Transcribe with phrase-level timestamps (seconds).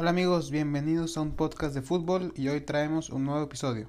[0.00, 3.88] Hola amigos, bienvenidos a un podcast de fútbol y hoy traemos un nuevo episodio.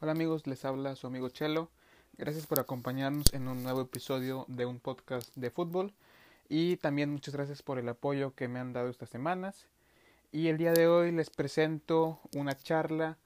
[0.00, 1.70] Hola amigos, les habla su amigo Chelo.
[2.18, 5.94] Gracias por acompañarnos en un nuevo episodio de un podcast de fútbol
[6.48, 9.68] y también muchas gracias por el apoyo que me han dado estas semanas.
[10.32, 13.16] Y el día de hoy les presento una charla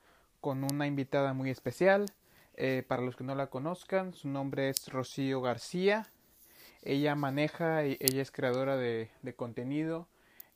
[0.42, 2.12] con una invitada muy especial.
[2.60, 6.08] Eh, para los que no la conozcan, su nombre es Rocío García.
[6.82, 10.08] Ella maneja, ella es creadora de, contenido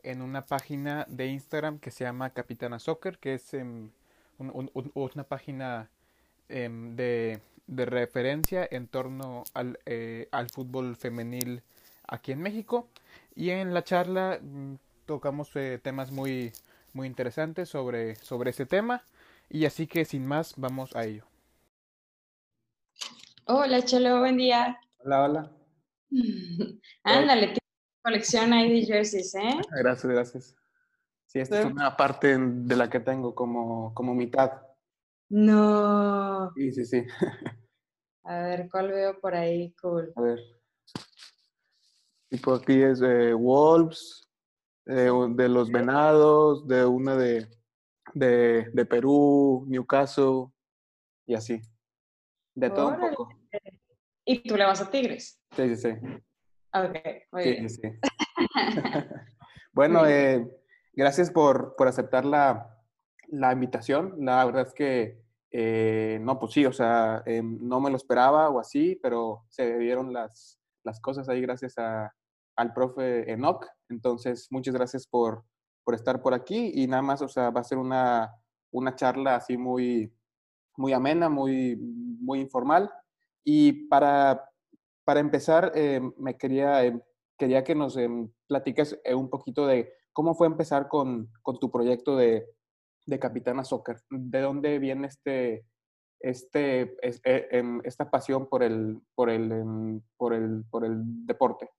[0.02, 3.90] en una página de Instagram que se llama Capitana Soccer, que es em,
[4.38, 5.90] una página
[6.48, 11.62] em, de, referencia en torno al, eh, al, fútbol femenil
[12.08, 12.88] aquí en México.
[13.36, 14.74] Y en la charla mm,
[15.06, 16.52] tocamos eh, temas muy,
[16.94, 19.04] muy interesantes sobre, sobre ese tema.
[19.48, 21.31] Y así que sin más, vamos a ello.
[23.46, 24.78] Hola, Chelo, buen día.
[24.98, 25.52] Hola, hola.
[27.02, 29.60] Ándale, tienes colección ahí de jerseys, ¿eh?
[29.80, 30.56] Gracias, gracias.
[31.26, 34.52] Sí, esta es una parte de la que tengo como, como mitad.
[35.28, 36.52] No.
[36.54, 37.04] Sí, sí, sí.
[38.24, 39.74] A ver, ¿cuál veo por ahí?
[39.82, 40.12] Cool.
[40.14, 40.38] A ver.
[42.28, 44.30] Tipo aquí es de Wolves,
[44.86, 47.48] de los Venados, de una de,
[48.14, 50.46] de, de Perú, Newcastle
[51.26, 51.60] y así.
[52.54, 53.28] De todo un poco.
[54.24, 55.40] ¿Y tú le vas a Tigres?
[55.56, 55.88] Sí, sí, sí.
[56.74, 56.96] Ok,
[57.32, 57.68] muy bien.
[57.68, 57.88] Sí, sí.
[59.72, 60.46] bueno, eh,
[60.92, 62.78] gracias por, por aceptar la,
[63.28, 64.14] la, invitación.
[64.18, 68.48] La verdad es que, eh, no, pues sí, o sea, em, no me lo esperaba
[68.48, 72.14] o así, pero se dieron las, las cosas ahí gracias a,
[72.56, 73.66] al profe Enoch.
[73.88, 75.44] Entonces, muchas gracias por,
[75.84, 78.34] por estar por aquí y nada más, o sea, va a ser una,
[78.70, 80.12] una charla así muy,
[80.76, 81.76] muy amena, muy,
[82.22, 82.90] muy informal.
[83.44, 84.48] Y para,
[85.04, 87.00] para empezar, eh, me quería, eh,
[87.36, 88.08] quería que nos eh,
[88.46, 92.46] platiques un poquito de cómo fue empezar con, con tu proyecto de,
[93.06, 94.00] de, Capitana Soccer.
[94.10, 95.66] ¿De dónde viene este,
[96.20, 96.96] este,
[97.56, 101.70] em, esta pasión por el, por, el, em, por, el, por el deporte?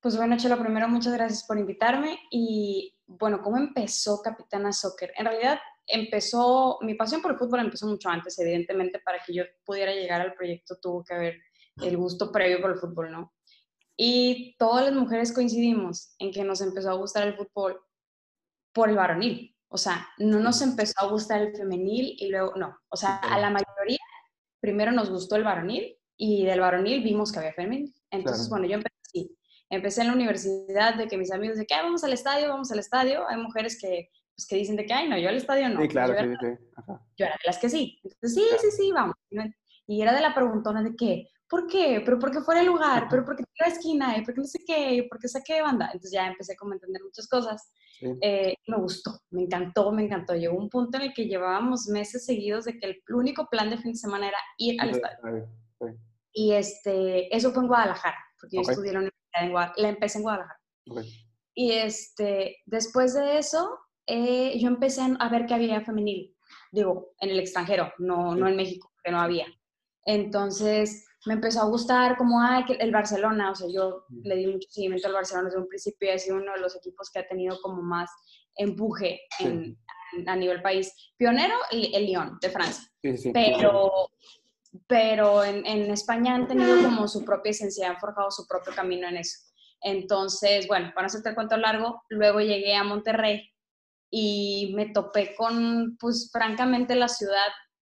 [0.00, 5.12] Pues bueno, Chelo, primero muchas gracias por invitarme y bueno, ¿cómo empezó Capitana Soccer?
[5.16, 9.44] En realidad empezó, mi pasión por el fútbol empezó mucho antes, evidentemente, para que yo
[9.64, 11.42] pudiera llegar al proyecto tuvo que haber
[11.82, 13.32] el gusto previo por el fútbol, ¿no?
[13.96, 17.80] Y todas las mujeres coincidimos en que nos empezó a gustar el fútbol
[18.72, 19.56] por el varonil.
[19.68, 22.76] O sea, no nos empezó a gustar el femenil y luego, no.
[22.88, 23.98] O sea, a la mayoría
[24.60, 27.94] primero nos gustó el varonil y del varonil vimos que había femenil.
[28.10, 29.36] Entonces, bueno, yo empecé así
[29.72, 32.78] empecé en la universidad de que mis amigos de que vamos al estadio, vamos al
[32.78, 33.26] estadio.
[33.26, 35.80] Hay mujeres que, pues, que dicen de que, ay, no, yo al estadio no.
[35.80, 36.64] Sí, claro, yo sí, era, sí.
[37.16, 38.00] Yo era de las que sí.
[38.02, 39.14] Entonces, sí, sí, sí, vamos.
[39.86, 42.00] Y era de la preguntona de qué, ¿por qué?
[42.02, 43.08] ¿Pero por qué fuera el lugar?
[43.10, 44.14] ¿Pero por qué la esquina?
[44.24, 45.06] ¿Por qué no sé qué?
[45.08, 45.86] ¿Por qué saqué de banda?
[45.86, 47.70] Entonces ya empecé como a entender muchas cosas.
[48.22, 50.34] Eh, me gustó, me encantó, me encantó.
[50.34, 53.76] Llegó un punto en el que llevábamos meses seguidos de que el único plan de
[53.76, 55.46] fin de semana era ir al estadio.
[56.32, 59.10] Y este, eso fue en Guadalajara, porque yo estudié en
[59.52, 60.60] la empecé en Guadalajara.
[61.54, 66.34] Y este, después de eso, eh, yo empecé a ver que había femenil,
[66.70, 69.46] digo, en el extranjero, no, no en México, que no había.
[70.04, 74.68] Entonces me empezó a gustar como, ay, el Barcelona, o sea, yo le di mucho
[74.70, 77.28] seguimiento al Barcelona desde un principio y ha sido uno de los equipos que ha
[77.28, 78.10] tenido como más
[78.56, 79.20] empuje
[80.26, 80.92] a nivel país.
[81.16, 82.84] Pionero, el, el Lyon de Francia.
[83.32, 84.08] pero,
[84.88, 89.06] pero en, en, España han tenido como su propia esencia, han forjado su propio camino
[89.08, 89.38] en eso.
[89.80, 93.51] Entonces, bueno, para no hacerte el cuento largo, luego llegué a Monterrey
[94.14, 97.48] y me topé con, pues francamente, la ciudad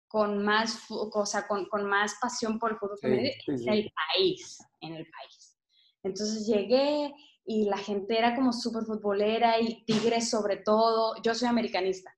[0.07, 4.57] con más, o sea, con, con más pasión por el fútbol femenino en el país,
[4.81, 5.57] en el país.
[6.01, 7.13] Entonces llegué
[7.45, 11.21] y la gente era como súper futbolera y Tigres sobre todo.
[11.21, 12.11] Yo soy americanista.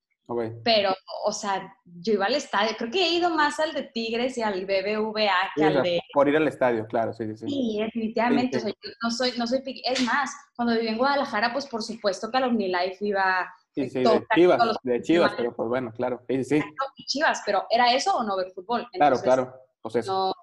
[0.64, 0.96] Pero,
[1.26, 4.44] o sea, yo iba al estadio, creo que he ido más al de Tigres y
[4.44, 6.00] al BBVA que al de...
[6.14, 7.48] Por ir al estadio, claro, sí, sí.
[7.50, 11.52] Sí, definitivamente, O sea, yo no soy, no soy, es más, cuando viví en Guadalajara,
[11.52, 13.52] pues por supuesto que a la Life iba...
[13.84, 16.62] Sí, sí, de Chivas, de Chivas, pero pues bueno, claro, sí, sí.
[17.06, 18.88] Chivas, pero ¿era eso o no ver fútbol?
[18.92, 20.12] claro, claro, pues eso.
[20.12, 20.34] No,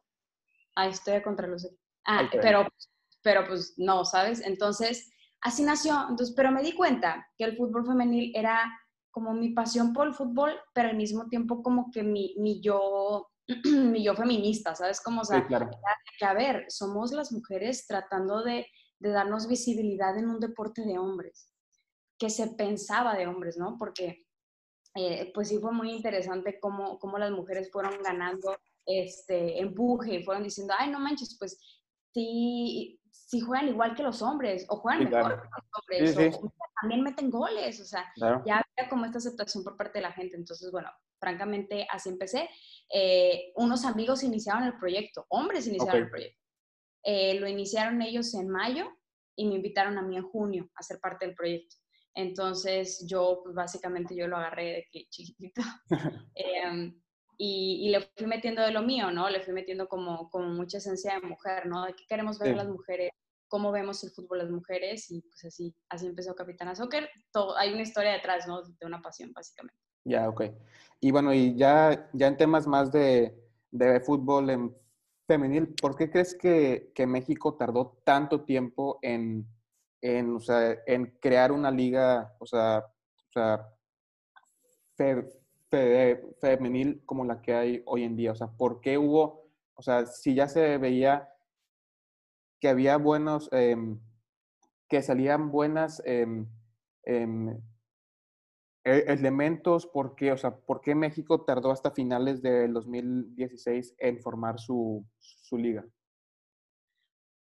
[0.75, 1.69] ah, estoy a contraluz.
[2.05, 2.67] Ah, pero,
[3.23, 4.41] pero pues no, ¿sabes?
[4.41, 5.11] Entonces,
[5.41, 8.73] así nació, entonces, pero me di cuenta que el fútbol femenil era
[9.11, 13.29] como mi pasión por el fútbol, pero al mismo tiempo como que mi, mi yo
[13.65, 15.01] mi yo feminista, ¿sabes?
[15.01, 18.67] Como, o sea, que, a ver, somos las mujeres tratando de,
[18.99, 21.49] de, darnos visibilidad en un deporte de hombres,
[22.19, 23.77] que se pensaba de hombres, ¿no?
[23.79, 24.27] Porque,
[24.95, 30.45] eh, pues sí fue muy interesante cómo, cómo las mujeres fueron ganando este, empuje fueron
[30.45, 31.59] diciendo, ay, no manches, pues
[32.15, 37.03] sí, sí juegan igual que los hombres o juegan mejor que los hombres o también
[37.03, 40.37] meten goles, o sea, ya había como esta aceptación por parte de la gente.
[40.37, 40.89] Entonces, bueno,
[41.19, 42.49] francamente así empecé.
[42.93, 46.41] Eh, unos amigos iniciaron el proyecto, hombres iniciaron el proyecto.
[47.03, 48.87] Eh, lo iniciaron ellos en mayo
[49.37, 51.77] y me invitaron a mí en junio a ser parte del proyecto.
[52.17, 55.61] Entonces yo, pues básicamente yo lo agarré de que chiquitito
[56.35, 56.99] em,
[57.39, 59.29] y, le fui metiendo de lo mío, ¿no?
[59.29, 61.85] Le fui metiendo como, como mucha esencia de mujer, ¿no?
[61.85, 63.11] De qué queremos ver las mujeres,
[63.49, 67.11] cómo vemos el fútbol las mujeres y pues así, así empezó Capitana Soccer.
[67.31, 68.63] Todo, hay una historia detrás, ¿no?
[68.63, 69.79] De una pasión, básicamente.
[70.05, 70.45] Ya, ok.
[71.01, 73.39] Y bueno, y ya, ya en temas más de,
[73.71, 74.75] de fútbol en
[75.27, 79.47] femenil, ¿por qué crees que, que México tardó tanto tiempo en
[80.01, 83.69] en, o sea, en crear una liga, o sea, o sea
[86.41, 88.33] femenil como la que hay hoy en día?
[88.33, 91.29] O sea, ¿por qué hubo, o sea, si ya se veía
[92.61, 94.01] que había buenos, em,
[94.89, 96.47] que salían buenas em,
[97.05, 97.61] em,
[98.85, 104.21] e, elementos, ¿por qué, o sea, por qué México tardó hasta finales del 2016 en
[104.21, 105.85] formar su, su liga?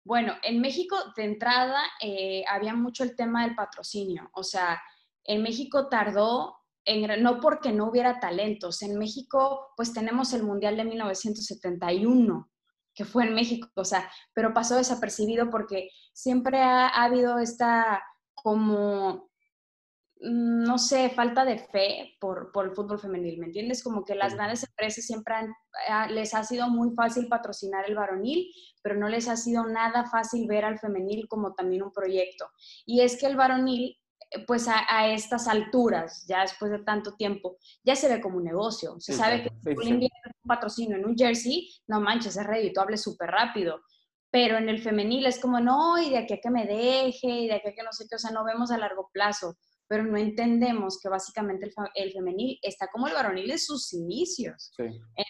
[0.04, 4.82] Bueno, en México de entrada eh, había mucho el tema del patrocinio, o sea,
[5.24, 10.76] en México tardó, en, no porque no hubiera talentos, en México pues tenemos el Mundial
[10.76, 12.50] de 1971,
[12.94, 18.02] que fue en México, o sea, pero pasó desapercibido porque siempre ha habido esta
[18.34, 19.30] como
[20.22, 23.82] no sé, falta de fe por, por, el fútbol femenil, ¿me entiendes?
[23.82, 25.52] Como que las grandes empresas siempre han,
[25.88, 28.48] ah, les ha sido muy fácil patrocinar el varonil,
[28.82, 32.46] pero no les ha sido nada fácil ver al femenil como también un proyecto.
[32.86, 33.98] Y es que el varonil,
[34.30, 38.44] eh, pues a, estas alturas, ya después de tanto tiempo, ya se ve como un
[38.44, 38.94] negocio.
[39.00, 39.50] Se sabe que
[39.82, 40.08] si un
[40.46, 43.80] patrocinio en un jersey, no manches, es redituable súper rápido
[44.34, 47.48] pero en el femenil es como, no, y de aquí a que me deje, y
[47.48, 49.58] de aquí a que no sé qué, o sea, no vemos a largo plazo
[49.92, 54.72] pero no entendemos que básicamente el, femenil está como el varonil en sus inicios.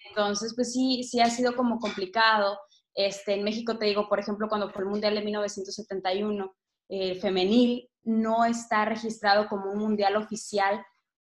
[0.06, 2.60] Entonces, pues sí, sí ha sido como complicado.
[2.94, 6.54] Este, en México, te digo, por ejemplo, cuando fue el Mundial de 1971,
[6.90, 10.80] el femenil no está registrado como un mundial oficial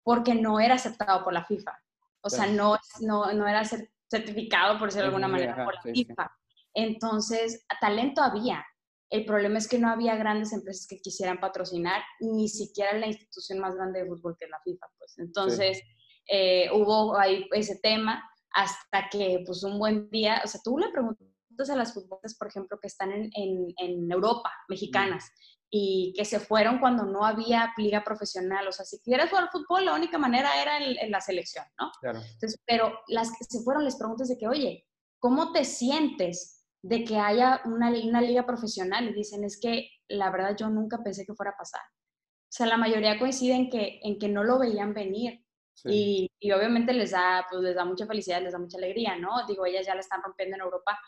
[0.01, 1.77] porque no era aceptado por la FIFA.
[2.21, 3.63] O sea, no, no, no era
[4.09, 6.31] certificado, por decirlo de alguna manera, por la FIFA.
[6.73, 8.65] Entonces, talento había,
[9.09, 13.59] el problema es que no había grandes empresas que quisieran patrocinar, ni siquiera la institución
[13.59, 14.87] más grande de fútbol que es la FIFA.
[14.97, 15.17] Pues.
[15.17, 15.81] Entonces,
[16.27, 20.89] eh, hubo ahí ese tema hasta que, pues, un buen día, o sea, tú le
[20.89, 25.25] preguntas a las futbolistas, por ejemplo, que están en, en, Europa, mexicanas,
[25.71, 28.67] y que se fueron cuando no había liga profesional.
[28.67, 31.91] O sea, si quieres jugar fútbol, la única manera era en, la selección, ¿no?
[31.99, 32.19] Claro.
[32.19, 34.87] Entonces, pero las que se fueron les preguntas de que, oye,
[35.19, 40.31] ¿cómo te sientes de que haya una, una liga profesional y dicen, es que la
[40.31, 41.81] verdad yo nunca pensé que fuera a pasar.
[41.81, 45.45] O sea, la mayoría coinciden en que, en que no lo veían venir.
[45.85, 49.45] Y, y, obviamente les da, pues les da mucha felicidad, les da mucha alegría, ¿no?
[49.47, 50.99] Digo, ellas ya la están rompiendo en Europa,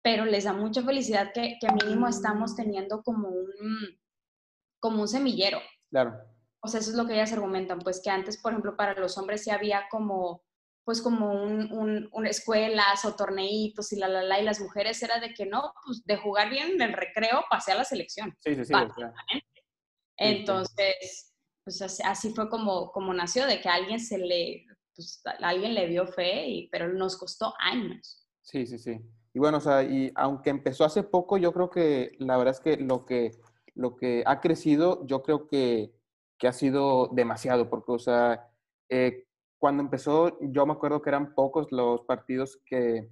[0.00, 4.00] pero les da mucha felicidad que, que mínimo estamos teniendo como un,
[4.80, 5.58] como un semillero.
[5.90, 6.18] Claro.
[6.60, 9.18] O sea, eso es lo que ellas argumentan, pues que antes, por ejemplo, para los
[9.18, 10.42] hombres sí había como
[10.84, 15.18] pues como un, un, escuelas o torneitos y la, la, la, y las mujeres era
[15.18, 18.36] de que no, pues de jugar bien en el recreo pasé a la selección.
[18.40, 18.74] Sí, sí, sí.
[20.16, 21.32] Entonces,
[21.64, 25.88] pues así, fue como, como nació, de que a alguien se le, pues alguien le
[25.88, 28.28] dio fe, y, pero nos costó años.
[28.42, 29.00] Sí, sí, sí.
[29.32, 32.60] Y bueno, o sea, y aunque empezó hace poco, yo creo que la verdad es
[32.60, 33.32] que lo que,
[33.74, 35.92] lo que ha crecido, yo creo que,
[36.38, 38.48] que ha sido demasiado, porque, o sea,
[38.90, 39.26] eh,
[39.64, 43.08] cuando empezó, yo me acuerdo que eran pocos los partidos que,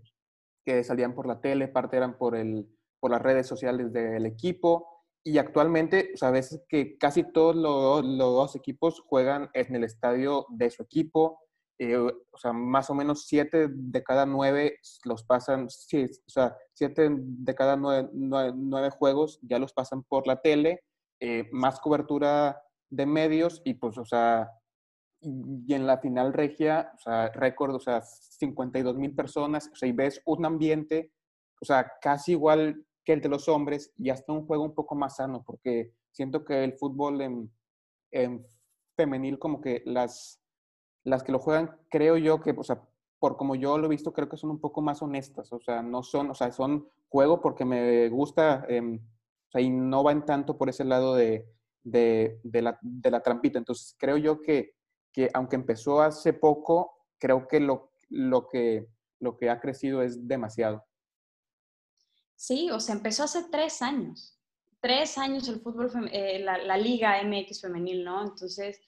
[0.66, 2.68] que salían por la tele, parte eran por, el,
[3.00, 4.86] por las redes sociales del equipo.
[5.24, 9.84] Y actualmente, o sea, a veces que casi todos los, los equipos juegan en el
[9.84, 11.40] estadio de su equipo.
[11.78, 16.54] Eh, o sea, más o menos siete de cada nueve los pasan, sí, o sea,
[16.74, 20.84] siete de cada nueve, nueve, juegos ya los pasan por la tele,
[21.18, 24.50] eh, más cobertura de medios y pues, o sea,
[25.22, 29.88] y en la final regia, o sea, récord, o sea, 52 mil personas, o sea,
[29.88, 31.12] y ves un ambiente,
[31.60, 34.94] o sea, casi igual que el de los hombres y hasta un juego un poco
[34.94, 37.52] más sano, porque siento que el fútbol en,
[38.10, 38.44] en
[38.96, 40.40] femenil, como que las,
[41.04, 42.82] las que lo juegan, creo yo que, o sea,
[43.18, 45.82] por como yo lo he visto, creo que son un poco más honestas, o sea,
[45.82, 50.26] no son, o sea, son juego porque me gusta, eh, o sea, y no van
[50.26, 51.46] tanto por ese lado de,
[51.84, 53.58] de, de, la, de la trampita.
[53.58, 54.74] Entonces, creo yo que
[55.12, 58.88] que aunque empezó hace poco, creo que lo, lo, que,
[59.20, 60.84] lo que ha crecido es demasiado.
[62.36, 64.38] Sí, o sea, empezó hace tres años.
[64.80, 68.24] Tres años el fútbol, eh, la, la, Liga MX femenil, ¿no?
[68.24, 68.80] Entonces,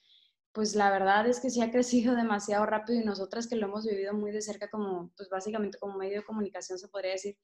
[0.50, 3.84] pues la verdad es que sí ha crecido demasiado rápido y nosotras que lo hemos
[3.84, 7.38] vivido muy de cerca como, pues básicamente como medio de comunicación se podría decir,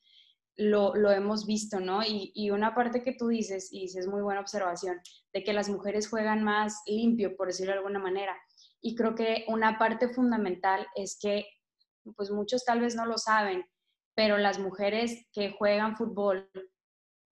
[0.56, 2.02] lo, lo hemos visto, ¿no?
[2.02, 5.00] Y, y, una parte que tú dices, y es muy buena observación,
[5.32, 8.36] de que las mujeres juegan más limpio, por decirlo de alguna manera.
[8.82, 11.46] Y creo que una parte fundamental es que,
[12.16, 13.64] pues muchos tal vez no lo saben,
[14.14, 16.50] pero las mujeres que juegan fútbol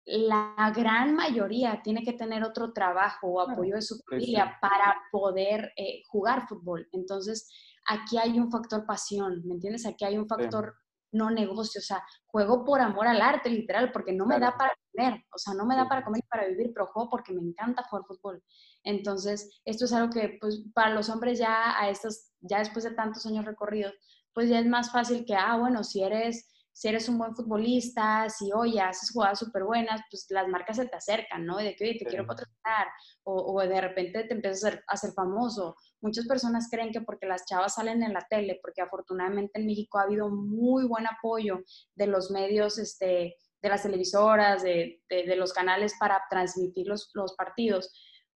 [0.05, 5.71] la gran mayoría tiene que tener otro trabajo o apoyo de su familia para poder
[5.77, 6.87] eh, jugar fútbol.
[6.91, 7.49] Entonces,
[7.87, 9.85] aquí hay un factor pasión, ¿me entiendes?
[9.85, 10.75] Aquí hay un factor
[11.11, 14.73] no negocio, o sea, juego por amor al arte, literal, porque no me da para
[14.93, 17.41] comer, o sea, no me da para comer y para vivir, pero juego porque me
[17.41, 18.43] encanta jugar fútbol.
[18.83, 22.91] Entonces, esto es algo que, pues, para los hombres ya a estos, ya después de
[22.91, 23.93] tantos años recorridos,
[24.33, 28.27] pues ya es más fácil que, ah, bueno, si eres si eres un buen futbolista,
[28.29, 31.57] si, oye, haces jugadas súper buenas, pues las marcas se te acercan, ¿no?
[31.57, 32.87] De que, oye, te quiero patrocinar,
[33.23, 35.75] o, o, de repente te empiezas a ser, a ser, famoso.
[36.01, 39.99] Muchas personas creen que porque las chavas salen en la tele, porque afortunadamente en México
[39.99, 41.59] ha habido muy buen apoyo
[41.93, 47.33] de los medios, este, de las televisoras, de, de, los canales para transmitir los, los,
[47.33, 47.91] partidos,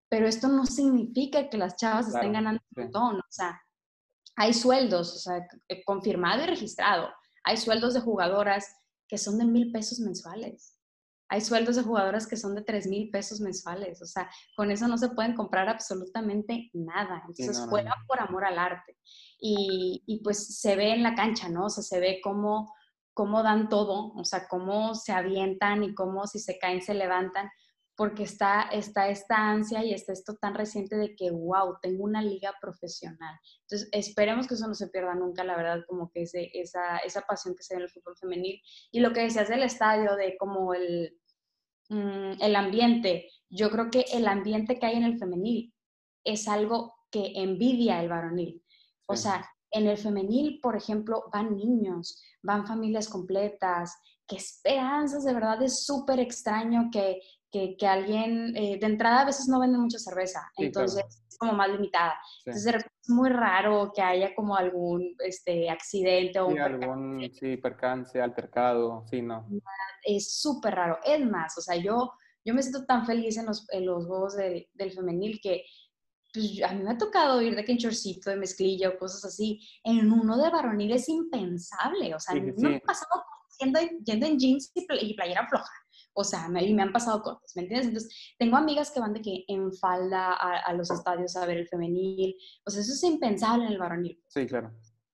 [0.09, 3.61] pero esto no significa que las chavas estén ganando un montón, o sea,
[4.37, 5.45] hay sueldos, o sea,
[5.85, 7.09] confirmado y registrado
[7.47, 8.75] hay sueldos de jugadoras
[9.07, 10.77] que son de mil pesos mensuales.
[11.29, 14.01] Hay sueldos de jugadoras que son de tres mil pesos mensuales.
[14.01, 17.23] O sea, con eso no se pueden comprar absolutamente nada.
[17.25, 18.97] Entonces, juega por amor al arte.
[19.39, 21.65] Y, y, pues se ve en la cancha, ¿no?
[21.65, 22.73] O sea, se ve cómo,
[23.17, 27.49] cómo dan todo, o sea, cómo se avientan y cómo si se caen se levantan
[27.95, 32.21] porque está, está esta ansia y está esto tan reciente de que, wow, tengo una
[32.21, 33.35] liga profesional.
[33.61, 37.21] Entonces, esperemos que eso no se pierda nunca, la verdad, como que ese, esa, esa
[37.21, 38.61] pasión que se ve en el fútbol femenil.
[38.91, 41.17] Y lo que decías del estadio, de como el,
[41.89, 45.73] mm, el ambiente, yo creo que el ambiente que hay en el femenil
[46.23, 48.63] es algo que envidia el varonil.
[49.07, 53.95] O sea, en el femenil, por ejemplo, van niños, van familias completas,
[54.27, 57.21] qué esperanzas, de verdad es súper extraño que,
[57.51, 61.53] que, que alguien, eh, de entrada a veces no vende mucha cerveza, entonces es como
[61.53, 62.15] más limitada.
[62.45, 68.21] Entonces es muy raro que haya como algún este, accidente o sí, algún sí, percance,
[68.21, 69.47] altercado, sí, no.
[70.03, 70.99] Es súper raro.
[71.05, 74.35] Es más, o sea, yo, yo me siento tan feliz en los, en los juegos
[74.35, 75.63] del, del femenil que
[76.33, 79.59] pues, a mí me ha tocado ir de quinchorcito, de mezclilla o cosas así.
[79.83, 83.23] En uno de varonil es impensable, o sea, no he pasado
[83.59, 85.71] yendo, yendo en jeans y, playera floja.
[86.13, 87.87] O sea, me, y me han pasado cosas, ¿me entiendes?
[87.87, 91.67] Entonces, tengo amigas que van de que en falda a, los estadios a ver el
[91.67, 92.35] femenil.
[92.65, 94.19] O sea, eso es impensable en el varonil.
[94.27, 94.71] Sí, claro.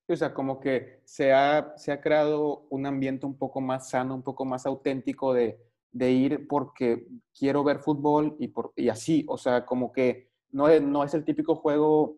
[0.08, 4.15] O sea, como que se ha, se ha creado un ambiente un poco más sano,
[4.15, 5.60] un poco más auténtico de,
[5.91, 9.25] de ir porque quiero ver fútbol y, por, y así.
[9.27, 12.17] O sea, como que no es, no es el típico juego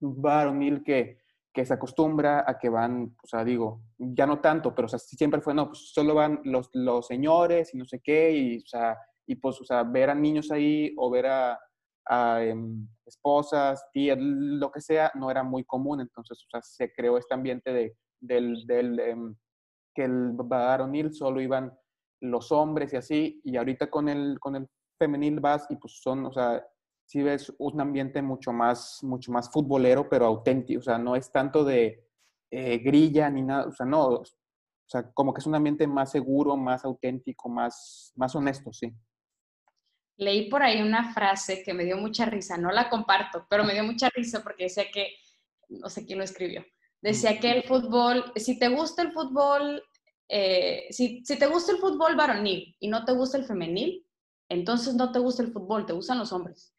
[0.00, 1.20] varonil que
[1.52, 4.98] que se acostumbra a que van, o sea, digo, ya no tanto, pero o sea,
[4.98, 8.66] siempre fue, no, pues solo van los, los señores y no sé qué, y, o
[8.66, 8.96] sea,
[9.26, 11.58] y pues, o sea, ver a niños ahí o ver a,
[12.42, 17.18] em, esposas, tías, lo que sea, no era muy común, entonces, o sea, se creó
[17.18, 19.36] este ambiente de, del, del em,
[19.94, 21.76] que el varonil solo iban
[22.20, 24.68] los hombres y así, y ahorita con el, con el
[24.98, 26.64] femenil vas y pues son, o sea,
[27.10, 31.32] si ves un ambiente mucho más, mucho más futbolero, pero auténtico, o sea, no es
[31.32, 32.06] tanto de
[32.52, 34.24] eh, grilla ni nada, o sea, no, o
[34.86, 38.94] sea, como que es un ambiente más seguro, más auténtico, más, más honesto, sí.
[40.18, 43.72] Leí por ahí una frase que me dio mucha risa, no la comparto, pero me
[43.72, 45.08] dio mucha risa porque decía que,
[45.68, 46.64] no sé quién lo escribió,
[47.02, 49.82] decía que el fútbol, si te gusta el fútbol,
[50.28, 54.06] eh, si, si te gusta el fútbol varonil y no te gusta el femenil,
[54.50, 56.74] entonces no te gusta el fútbol, te gustan los hombres.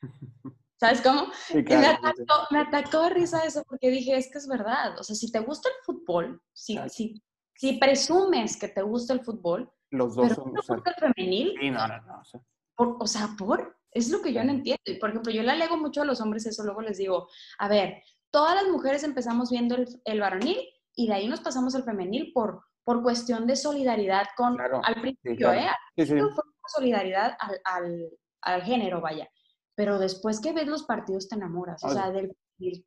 [0.80, 1.28] ¿Sabes cómo?
[1.54, 5.00] y me atacó, me atacó de risa eso porque dije, es que es verdad.
[5.00, 7.24] O sea, si te gusta el fútbol, si, si,
[7.56, 11.54] si presumes que te gusta el fútbol, los dos pero son, no gusta el femenil,
[11.60, 12.42] sí, no, no, no, o sea.
[12.76, 14.82] Por, o sea, por, es lo que yo no entiendo.
[14.86, 17.28] Y por ejemplo, yo le alego mucho a los hombres eso, luego les digo,
[17.60, 18.02] a ver,
[18.32, 20.58] todas las mujeres empezamos viendo el, el varonil
[20.96, 25.54] y de ahí nos pasamos al femenil por, por cuestión de solidaridad con, al principio,
[25.54, 25.68] ¿eh?
[25.96, 26.20] sí, sí.
[26.20, 28.10] Fue solidaridad al, al,
[28.42, 29.30] al, género, vaya.
[29.76, 32.36] Pero después que ves los partidos te enamoras, o sea, del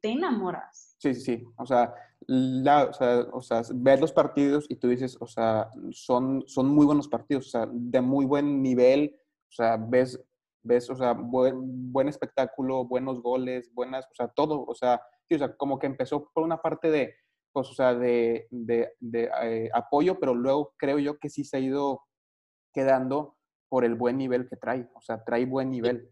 [0.01, 0.97] te enamoras.
[0.99, 1.45] Sí, sí, sí.
[1.57, 1.95] O sea,
[2.27, 6.69] la, o sea, o sea, ves los partidos y tú dices, o sea, son, son
[6.69, 9.15] muy buenos partidos, o sea, de muy buen nivel,
[9.49, 10.23] o sea, ves,
[10.63, 15.35] ves, o sea, buen, buen espectáculo, buenos goles, buenas, o sea, todo, o sea, sí,
[15.35, 17.15] o sea, como que empezó por una parte de,
[17.53, 18.91] pues, o sea, de, de,
[19.43, 22.03] eh, apoyo, pero luego creo yo que sí se ha ido
[22.73, 23.34] quedando
[23.75, 26.09] por el buen nivel que trae, o sea, trae buen nivel.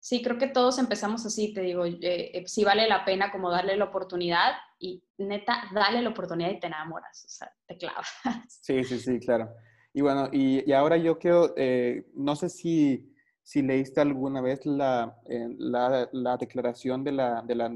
[0.00, 3.48] Sí, creo que todos empezamos así, te digo, eh, eh, sí vale la pena como
[3.48, 8.08] darle la oportunidad y neta, dale la oportunidad y te enamoras, o sea, te clavas.
[8.48, 9.54] Sí, sí, sí, claro.
[9.94, 14.66] Y bueno, y, y ahora yo quiero, eh, no sé si, si, leíste alguna vez
[14.66, 15.16] la,
[15.58, 17.72] la, la declaración de la, de la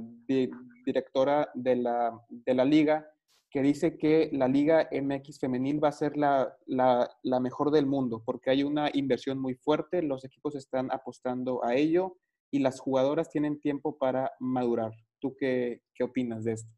[0.84, 3.08] directora de la, de la liga,
[3.56, 7.86] que dice que la Liga MX femenil va a ser la, la, la, mejor del
[7.86, 12.18] mundo, porque hay una inversión muy fuerte, los equipos están apostando a ello
[12.50, 14.92] y las jugadoras tienen tiempo para madurar.
[15.22, 16.70] ¿Tú qué, qué opinas de esto?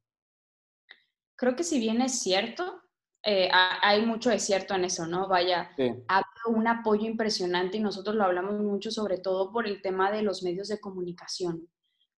[1.34, 2.80] Creo que si bien es cierto,
[3.24, 5.26] eh, hay mucho de cierto en eso, ¿no?
[5.26, 5.92] Vaya, sí.
[6.06, 10.22] ha un apoyo impresionante y nosotros lo hablamos mucho, sobre todo por el tema de
[10.22, 11.68] los medios de comunicación.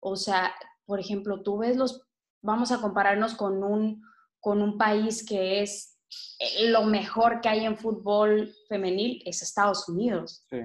[0.01, 0.53] O sea,
[0.85, 2.09] por ejemplo, tú ves los,
[2.43, 4.03] vamos a compararnos con un,
[4.49, 6.01] con un país que es
[6.39, 10.47] eh, lo mejor que hay en fútbol femenil, es Estados Unidos.
[10.49, 10.61] Sí.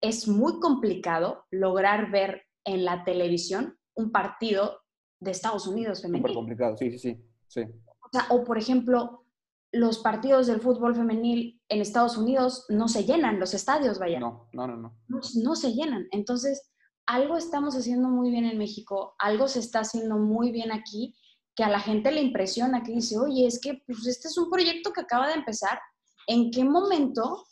[0.00, 4.82] Es muy complicado lograr ver en la televisión un partido
[5.18, 6.22] de Estados Unidos femenil.
[6.22, 7.62] Súper complicado, sí, sí, sí, sí.
[7.62, 9.26] O, sea, o por ejemplo,
[9.72, 14.20] los partidos del fútbol femenil en Estados Unidos no se llenan, los estadios, vaya.
[14.20, 14.96] No, no, no, no.
[15.08, 16.06] No, no se llenan.
[16.12, 16.70] Entonces,
[17.06, 21.16] algo estamos haciendo muy bien en México, algo se está haciendo muy bien aquí,
[21.60, 24.48] que a la gente le impresiona, que dice, oye, es que pues, este es un
[24.48, 25.78] proyecto que acaba de empezar.
[26.26, 27.44] ¿En qué momento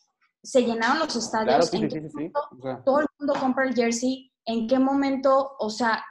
[0.43, 1.47] se llenaron los estadios?
[1.49, 2.33] Claro, sí, ¿En sí, qué sí, sí.
[2.35, 4.33] O sea, todo el mundo compra el jersey?
[4.47, 5.57] ¿En qué momento?
[5.59, 6.03] O sea,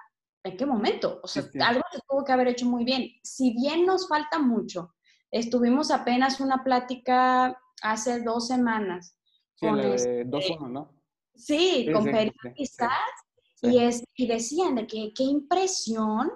[0.44, 1.20] ¿en qué momento?
[1.24, 3.10] O sea, algo se tuvo que haber hecho muy bien.
[3.24, 4.94] Si bien nos falta mucho,
[5.32, 9.18] Estuvimos apenas una plática hace dos semanas.
[9.56, 10.94] Sí, con este, dos ¿no?
[11.36, 12.92] Sí, con periodistas.
[13.62, 16.32] Y, es, y decían de que qué impresión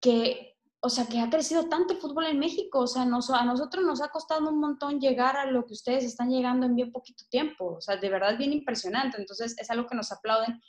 [0.00, 0.49] que,
[0.82, 2.80] o sea, que ha crecido tanto el fútbol en México.
[2.80, 6.04] O sea, nos, a nosotros nos ha costado un montón llegar a lo que ustedes
[6.04, 7.76] están llegando en bien poquito tiempo.
[7.76, 9.18] O sea, de verdad bien impresionante.
[9.18, 10.60] Entonces, es algo que nos aplauden.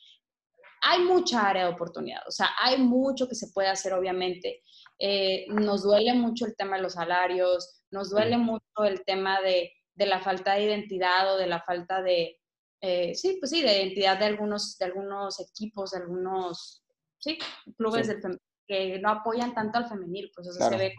[0.82, 2.22] Hay mucha área de oportunidad.
[2.28, 4.62] O sea, hay mucho que se puede hacer, obviamente.
[5.00, 9.72] Eh, nos duele mucho el tema de los salarios, nos duele mucho el tema de,
[9.96, 12.40] de la falta de identidad o de la falta de,
[12.82, 16.84] eh, sí, pues sí, de identidad de algunos, de algunos equipos, de algunos,
[17.20, 17.38] sí,
[17.78, 18.14] clubes sí.
[18.14, 18.40] Del,
[18.72, 20.78] que no apoyan tanto al femenil, pues eso claro.
[20.78, 20.96] se ve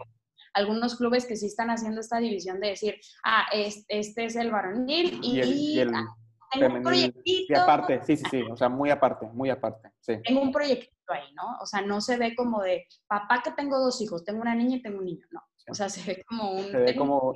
[0.53, 4.51] algunos clubes que sí están haciendo esta división de decir, ah, este, este es el
[4.51, 6.15] varonil y, y, el, y el ah,
[6.51, 7.53] tengo un proyectito.
[7.53, 10.19] Y aparte, sí, sí, sí, o sea, muy aparte, muy aparte, sí.
[10.23, 11.57] Tengo un proyectito ahí, ¿no?
[11.59, 14.77] O sea, no se ve como de, papá que tengo dos hijos, tengo una niña
[14.77, 15.41] y tengo un niño, no.
[15.69, 16.63] O sea, se ve como un...
[16.65, 17.33] Se ve como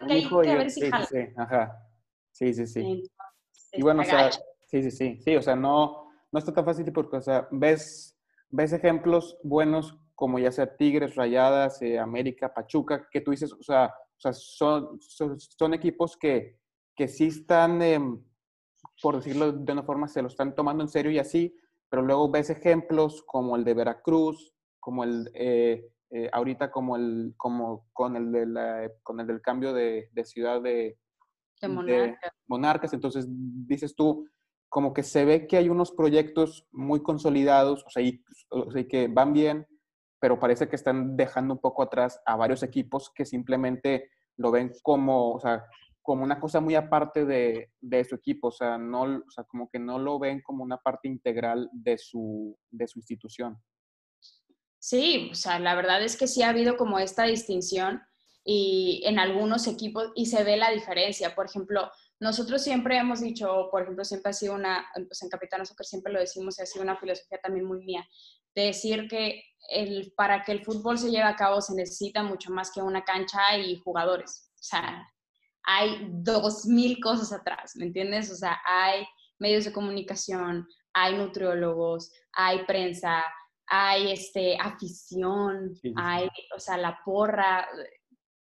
[0.00, 0.48] un hijo y...
[0.48, 1.76] ver si sí, sí, ajá.
[2.32, 2.80] Sí, sí, sí.
[2.80, 3.10] Entonces,
[3.72, 6.92] y bueno, o sea, sí, sí, sí, sí, o sea, no, no está tan fácil
[6.92, 8.17] porque, o sea, ves,
[8.50, 13.62] ves ejemplos buenos como ya sea Tigres, Rayadas, eh, América, Pachuca, que tú dices, o
[13.62, 16.58] sea, o sea son, son, son equipos que,
[16.96, 18.00] que sí están, eh,
[19.00, 21.54] por decirlo de una forma, se lo están tomando en serio y así,
[21.88, 27.34] pero luego ves ejemplos como el de Veracruz, como el, eh, eh, ahorita como el,
[27.36, 30.98] como con el, de la, con el del cambio de, de ciudad de,
[31.60, 31.94] de, monarca.
[31.94, 32.92] de, monarcas.
[32.92, 34.26] Entonces dices tú,
[34.68, 38.86] como que se ve que hay unos proyectos muy consolidados, o sea, y, o sea,
[38.86, 39.66] que van bien,
[40.20, 44.72] pero parece que están dejando un poco atrás a varios equipos que simplemente lo ven
[44.82, 45.64] como, o sea,
[46.02, 49.68] como una cosa muy aparte de, de, su equipo, o sea, no, o sea, como
[49.68, 53.58] que no lo ven como una parte integral de su, de su institución.
[54.78, 58.00] Sí, o sea, la verdad es que sí ha habido como esta distinción
[58.44, 61.34] y en algunos equipos y se ve la diferencia.
[61.34, 65.64] Por ejemplo, nosotros siempre hemos dicho, por ejemplo, siempre ha sido una, pues en Capitán
[65.64, 68.06] Soccer siempre lo decimos ha sido una filosofía también muy mía,
[68.54, 72.50] de decir que el, para que el fútbol se lleve a cabo se necesita mucho
[72.50, 74.50] más que una cancha y jugadores.
[74.54, 75.06] O sea,
[75.62, 78.32] hay dos mil cosas atrás, ¿me entiendes?
[78.32, 79.06] O sea, hay
[79.38, 83.22] medios de comunicación, hay nutriólogos, hay prensa,
[83.66, 85.94] hay este, afición, sí, sí.
[85.96, 87.68] hay, o sea, la porra.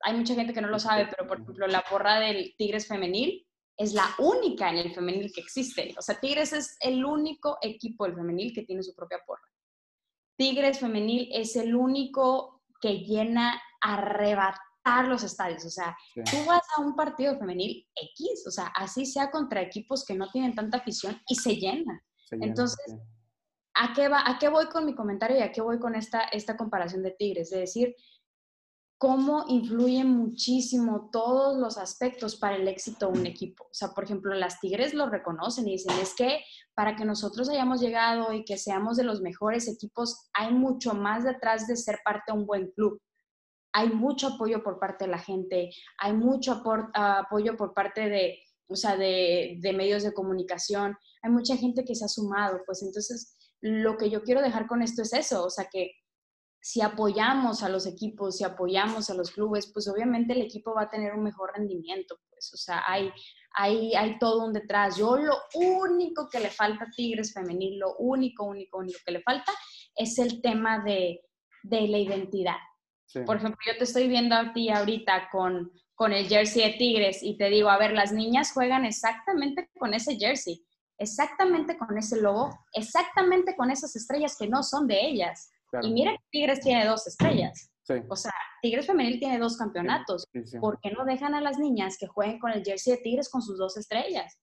[0.03, 3.46] Hay mucha gente que no lo sabe, pero por ejemplo, la porra del Tigres femenil
[3.77, 5.95] es la única en el femenil que existe.
[5.99, 9.43] O sea, Tigres es el único equipo del femenil que tiene su propia porra.
[10.37, 14.63] Tigres femenil es el único que llena arrebatado
[15.09, 15.65] los estadios.
[15.65, 16.23] O sea, sí.
[16.25, 20.29] tú vas a un partido femenil X, o sea, así sea contra equipos que no
[20.31, 22.03] tienen tanta afición y se llena.
[22.25, 22.95] Se llena Entonces, sí.
[23.75, 26.23] ¿a, qué va, ¿a qué voy con mi comentario y a qué voy con esta,
[26.25, 27.51] esta comparación de Tigres?
[27.51, 27.95] De decir,
[28.99, 33.65] cómo influyen muchísimo todos los aspectos para el éxito de un equipo.
[33.65, 36.41] O sea, por ejemplo, las Tigres lo reconocen y dicen, es que
[36.75, 41.25] para que nosotros hayamos llegado y que seamos de los mejores equipos, hay mucho más
[41.25, 43.01] detrás de ser parte de un buen club.
[43.73, 46.63] Hay mucho apoyo por parte de la gente, hay mucho
[46.95, 51.95] apoyo por parte de, o sea, de, de medios de comunicación, hay mucha gente que
[51.95, 55.51] se ha sumado, pues entonces lo que yo quiero dejar con esto es eso, o
[55.51, 55.91] sea, que
[56.67, 60.83] si apoyamos a los equipos, si apoyamos a los clubes, pues obviamente el equipo va
[60.83, 63.13] a tener un mejor rendimiento, pues, o sea, hay,
[63.53, 64.97] hay, hay todo un detrás.
[64.97, 69.23] Yo lo único que le falta a Tigres Femenil, lo único, único, único que le
[69.23, 69.53] falta
[69.95, 71.21] es el tema de,
[71.63, 72.57] de la identidad.
[73.25, 77.23] Por ejemplo, yo te estoy viendo a ti ahorita con, con el jersey de Tigres
[77.23, 80.67] y te digo, a ver, las niñas juegan exactamente con ese jersey,
[80.99, 85.53] exactamente con ese logo, exactamente con esas estrellas que no son de ellas.
[85.83, 87.71] Y mira que Tigres tiene dos estrellas.
[88.09, 90.27] O sea, Tigres Femenil tiene dos campeonatos.
[90.61, 93.43] ¿Por qué no dejan a las niñas que jueguen con el jersey de Tigres con
[93.43, 94.39] sus dos estrellas?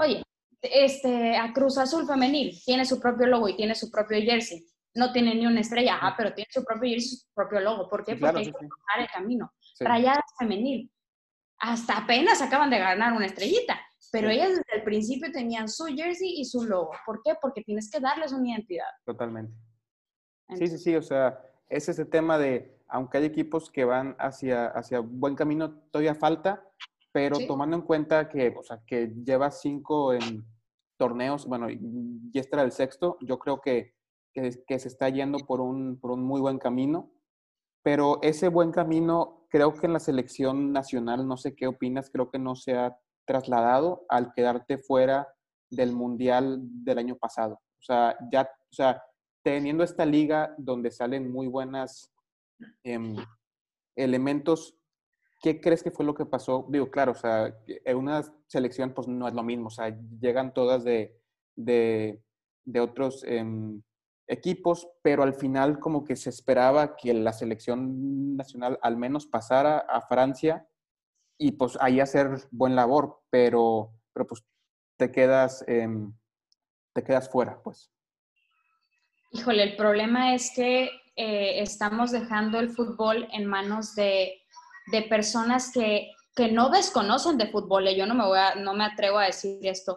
[0.00, 0.22] Oye,
[0.62, 4.66] este, a Cruz Azul Femenil tiene su propio logo y tiene su propio jersey.
[4.94, 7.88] No tiene ni una estrella, ah, pero tiene su propio jersey, su propio logo.
[7.88, 8.16] ¿Por qué?
[8.16, 9.52] Porque hay que tomar el camino.
[9.80, 10.90] Rayadas Femenil,
[11.58, 13.78] hasta apenas acaban de ganar una estrellita,
[14.10, 16.92] pero ellas desde el principio tenían su jersey y su logo.
[17.04, 17.34] ¿Por qué?
[17.40, 18.88] Porque tienes que darles una identidad.
[19.04, 19.52] Totalmente.
[20.54, 24.66] Sí, sí, sí, o sea, es ese tema de, aunque hay equipos que van hacia,
[24.68, 26.64] hacia buen camino, todavía falta,
[27.12, 30.44] pero tomando en cuenta que, o sea, que lleva cinco en
[30.96, 33.94] torneos, bueno, y este era el sexto, yo creo que,
[34.32, 37.10] que, se está yendo por un, por un muy buen camino,
[37.82, 42.30] pero ese buen camino creo que en la selección nacional, no sé qué opinas, creo
[42.30, 45.28] que no se ha trasladado al quedarte fuera
[45.70, 47.54] del Mundial del año pasado.
[47.54, 49.02] O sea, ya, o sea,
[49.46, 52.12] teniendo esta liga donde salen muy buenas
[52.82, 53.14] em,
[53.94, 54.76] elementos,
[55.40, 56.66] ¿qué crees que fue lo que pasó?
[56.68, 60.52] Digo, claro, o sea, en una selección pues no es lo mismo, o sea, llegan
[60.52, 61.16] todas de,
[61.54, 62.20] de,
[62.80, 63.82] otros em,
[64.26, 69.78] equipos, pero al final como que se esperaba que la selección nacional al menos pasara
[69.78, 70.66] a Francia
[71.38, 74.44] y pues ahí hacer buen labor, pero, pero pues
[74.96, 76.12] te quedas, em,
[76.92, 77.92] te quedas fuera, pues.
[79.32, 84.42] Híjole, el problema es que eh, estamos dejando el fútbol en manos de,
[85.08, 86.12] personas que,
[86.52, 87.88] no desconocen de fútbol.
[87.96, 89.96] Yo no me, voy a, no me atrevo a decir esto.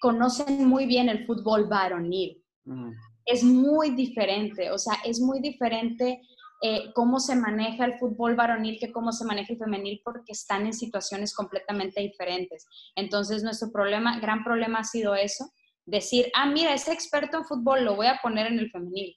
[0.00, 2.42] Conocen muy bien el fútbol varonil.
[2.64, 2.92] Mm.
[3.26, 6.22] Es muy diferente, o sea, es muy diferente
[6.60, 10.66] eh, cómo se maneja el fútbol varonil que cómo se maneja el femenil porque están
[10.66, 12.66] en situaciones completamente diferentes.
[12.96, 15.52] Entonces, nuestro problema, gran problema ha sido eso,
[15.88, 19.16] decir, ah, mira, ese experto en fútbol lo voy a poner en el femenil.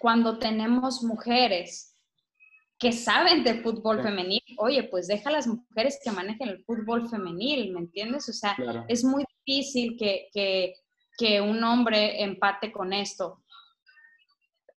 [0.00, 1.96] Cuando tenemos mujeres
[2.78, 7.08] que saben de fútbol femenil, oye, pues deja a las mujeres que manejen el fútbol
[7.08, 8.28] femenil, ¿me entiendes?
[8.28, 8.56] O sea,
[8.88, 10.74] es muy difícil que, que,
[11.16, 13.44] que un hombre empate con esto.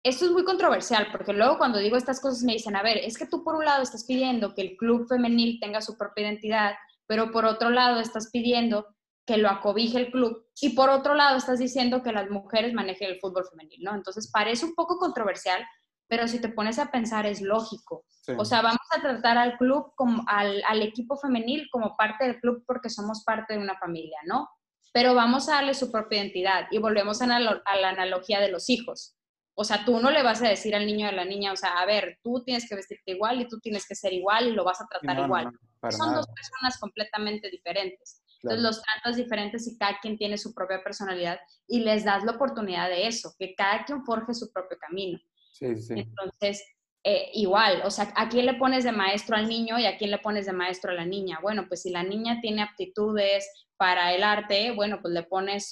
[0.04, 3.17] Esto es muy controversial porque luego cuando digo estas cosas me dicen, a ver, es
[3.17, 6.76] que tú por un lado estás pidiendo que el club femenil tenga su propia identidad,
[7.08, 8.86] pero por otro lado estás pidiendo
[9.30, 10.48] que lo acobije el club.
[10.60, 13.94] Y por otro lado, estás diciendo que las mujeres manejen el fútbol femenil, ¿no?
[13.94, 15.63] Entonces parece un poco controversial,
[16.08, 18.06] pero si te pones a pensar es lógico.
[18.39, 22.39] O sea, vamos a tratar al club, como, al, al, equipo femenil como parte del
[22.39, 24.50] club porque somos parte de una familia, ¿no?
[24.92, 28.68] Pero vamos a darle su propia identidad y volvemos a, a la analogía de los
[28.72, 29.15] hijos.
[29.54, 31.56] O sea, tú no le vas a decir al niño o a la niña, o
[31.56, 34.54] sea, a ver, tú tienes que vestirte igual y tú tienes que ser igual y
[34.54, 35.52] lo vas a tratar igual.
[35.92, 38.24] Son dos personas completamente diferentes.
[38.41, 42.32] Entonces los tratas diferentes y cada quien tiene su propia personalidad y les das la
[42.32, 45.19] oportunidad de eso, que cada quien forje su propio camino.
[45.52, 45.93] Sí, sí.
[45.97, 46.63] Entonces,
[47.04, 50.12] eh, igual, o sea, ¿a quién le pones de maestro al niño y a quién
[50.12, 51.39] le pones de maestro a la niña?
[51.41, 55.71] Bueno, pues si la niña tiene aptitudes para el arte, bueno, pues le pones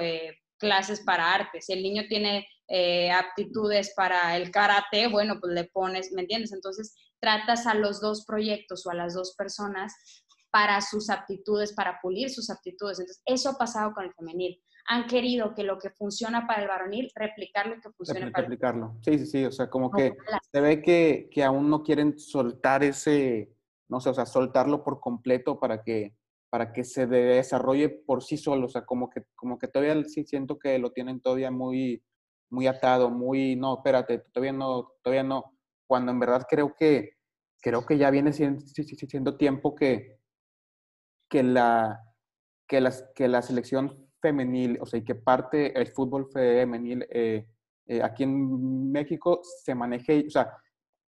[0.00, 1.60] eh, clases para arte.
[1.60, 6.52] Si el niño tiene eh, aptitudes para el karate, bueno, pues le pones, ¿me entiendes?
[6.52, 9.94] Entonces, tratas a los dos proyectos o a las dos personas
[10.50, 12.98] para sus aptitudes, para pulir sus aptitudes.
[12.98, 14.60] Entonces, eso ha pasado con el femenil.
[14.86, 18.96] Han querido que lo que funciona para el varonil, replicarlo que funcione para el Replicarlo.
[19.02, 19.44] Sí, sí, sí.
[19.44, 20.14] O sea, como que
[20.50, 23.52] se ve que, que, aún no quieren soltar ese,
[23.88, 26.14] no sé, o sea, soltarlo por completo para que,
[26.48, 28.66] para que se desarrolle por sí solo.
[28.66, 32.02] O sea, como que, como que todavía sí siento que lo tienen todavía muy,
[32.50, 35.58] muy atado, muy, no, espérate, todavía no, todavía no.
[35.86, 37.10] Cuando en verdad creo que,
[37.60, 40.17] creo que ya viene siendo, siendo tiempo que,
[41.28, 42.04] que la,
[42.66, 47.48] que las, que la selección femenil, o sea, y que parte el fútbol femenil eh,
[47.86, 50.56] eh, aquí en México se maneje, o sea,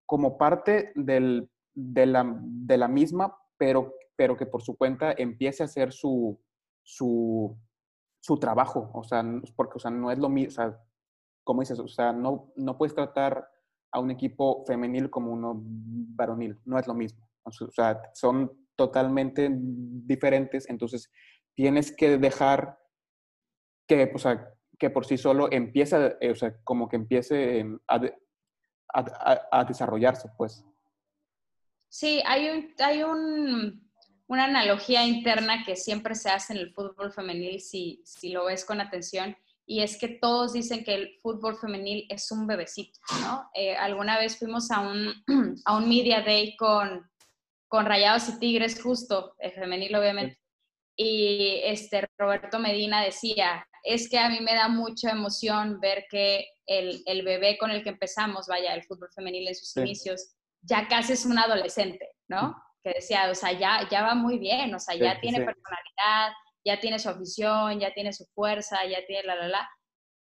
[0.06, 5.62] como parte del, de, la, de, la, misma, pero, pero que por su cuenta empiece
[5.62, 6.40] a hacer su,
[6.82, 7.56] su,
[8.20, 9.24] su trabajo, o sea,
[9.56, 10.80] porque, o sea, no es lo mismo, o sea,
[11.44, 13.48] como dices, o sea, no, no puedes tratar
[13.92, 16.58] a un equipo femenil como uno varonil.
[16.64, 17.28] No es lo mismo.
[17.42, 18.50] O sea, son
[18.80, 21.10] totalmente diferentes, entonces
[21.54, 22.78] tienes que dejar
[23.86, 24.18] que, o
[24.78, 28.00] que por sí solo empieza, o sea, como que empiece a,
[29.52, 30.64] a, desarrollarse, pues.
[31.90, 33.86] Sí, hay, un, hay un,
[34.28, 38.64] una analogía interna que siempre se hace en el fútbol femenil, si, si lo ves
[38.64, 43.50] con atención, y es que todos dicen que el fútbol femenil es un bebecito, ¿no?
[43.52, 45.12] Eh, alguna vez fuimos a un,
[45.66, 47.09] a un Media Day con,
[47.70, 50.40] con Rayados y Tigres, justo, el femenil obviamente,
[50.96, 56.48] y este, Roberto Medina decía, es que a mí me da mucha emoción ver que
[56.66, 60.88] el, el bebé con el que empezamos, vaya, el fútbol femenil en sus inicios, ya
[60.88, 62.56] casi es un adolescente, ¿no?
[62.82, 66.32] Que decía, o sea, ya, ya va muy bien, o sea, ya tiene personalidad,
[66.64, 69.70] ya tiene su afición, ya tiene su fuerza, ya tiene la, la, la.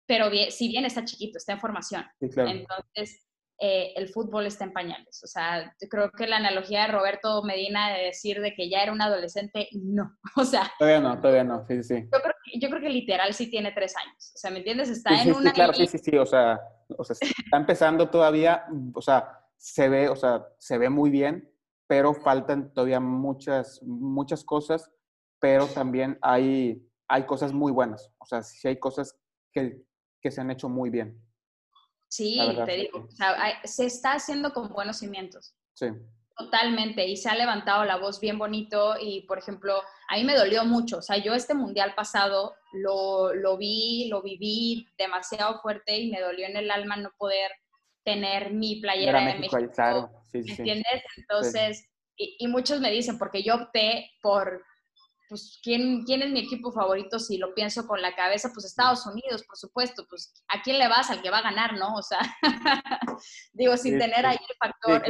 [0.07, 2.07] Pero bien, si bien está chiquito, está en formación.
[2.21, 3.27] Entonces,
[3.65, 5.23] eh, el fútbol está en pañales.
[5.23, 8.83] O sea, yo creo que la analogía de Roberto Medina de decir de que ya
[8.83, 10.19] era un adolescente, no.
[10.37, 10.73] O sea.
[10.81, 12.09] Todavía no, todavía no, sí, sí.
[12.13, 14.33] Yo creo, yo creo que literal sí tiene tres años.
[14.35, 14.91] O sea, ¿me entiendes?
[14.91, 15.51] Está en una.
[15.51, 16.17] Sí, claro, sí, sí, sí.
[16.17, 16.59] O sea,
[16.99, 21.49] o sea, está empezando todavía, o sea, se ve, o sea, se ve muy bien,
[21.87, 24.91] pero faltan todavía muchas, muchas cosas,
[25.39, 28.11] pero también hay, hay cosas muy buenas.
[28.19, 29.17] O sea, sí hay cosas
[29.53, 29.85] que,
[30.21, 31.23] que se han hecho muy bien.
[32.13, 33.09] Sí, te digo,
[33.65, 35.55] se está haciendo con buenos cimientos.
[35.73, 35.87] Sí.
[36.37, 40.37] Totalmente, y se ha levantado la voz bien bonito y, por ejemplo, a mí me
[40.37, 45.97] dolió mucho, o sea, yo este mundial pasado lo, lo vi, lo viví demasiado fuerte
[45.97, 47.51] y me dolió en el alma no poder
[48.05, 49.57] tener mi playera de México.
[49.75, 51.03] Claro, sí, ¿Me entiendes?
[51.17, 54.63] Entonces, y, y, muchos me dicen, porque yo opté por
[55.33, 58.51] pues, ¿quién, ¿quién es mi equipo favorito si lo pienso con la cabeza?
[58.53, 61.11] Pues Estados Unidos, por supuesto, pues ¿a quién le vas?
[61.11, 61.95] Al que va a ganar, ¿no?
[61.95, 62.19] O sea,
[63.55, 65.03] digo, sin tener ahí el factor,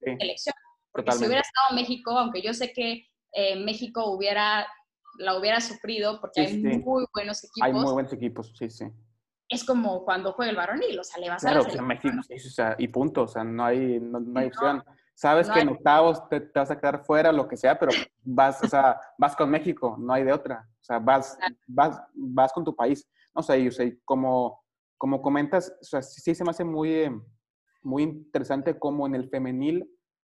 [0.00, 0.54] de elección.
[0.92, 4.66] Porque si hubiera estado México, aunque yo sé que eh, México hubiera,
[5.16, 7.62] la hubiera sufrido, porque hay muy buenos equipos.
[7.62, 8.84] Hay muy buenos equipos, sí, sí.
[9.48, 12.38] Es como cuando juega el varonil, o sea, le vas a la selección, México, o
[12.50, 14.84] sea, y punto, o sea, no hay, no, no hay opción.
[15.14, 18.68] Sabes que en octavos te, vas a quedar fuera, lo que sea, pero vas, o
[18.68, 20.66] sea, vas con México, no hay de otra.
[20.80, 23.08] O sea, vas, vas, vas con tu país.
[23.34, 24.62] No sé, o sea, como,
[24.98, 27.20] como comentas, o sea, sí, se me hace muy, eh,
[27.82, 29.88] muy interesante como en el femenil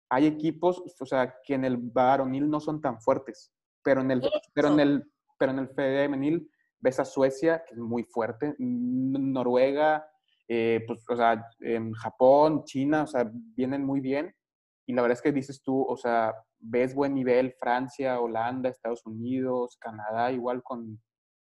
[0.09, 4.23] hay equipos, o sea, que en el varonil no son tan fuertes, pero en el,
[4.55, 10.09] pero en el, pero en el femenil ves a Suecia, que es muy fuerte, Noruega,
[10.49, 14.33] eh, pues, o sea, en Japón, China, o sea, vienen muy bien
[14.87, 19.05] y la verdad es que dices tú, o sea, ves buen nivel Francia, Holanda, Estados
[19.05, 21.03] Unidos, Canadá, igual con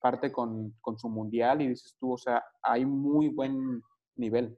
[0.01, 3.81] parte con, con su mundial y dices tú, o sea, hay muy buen
[4.15, 4.57] nivel.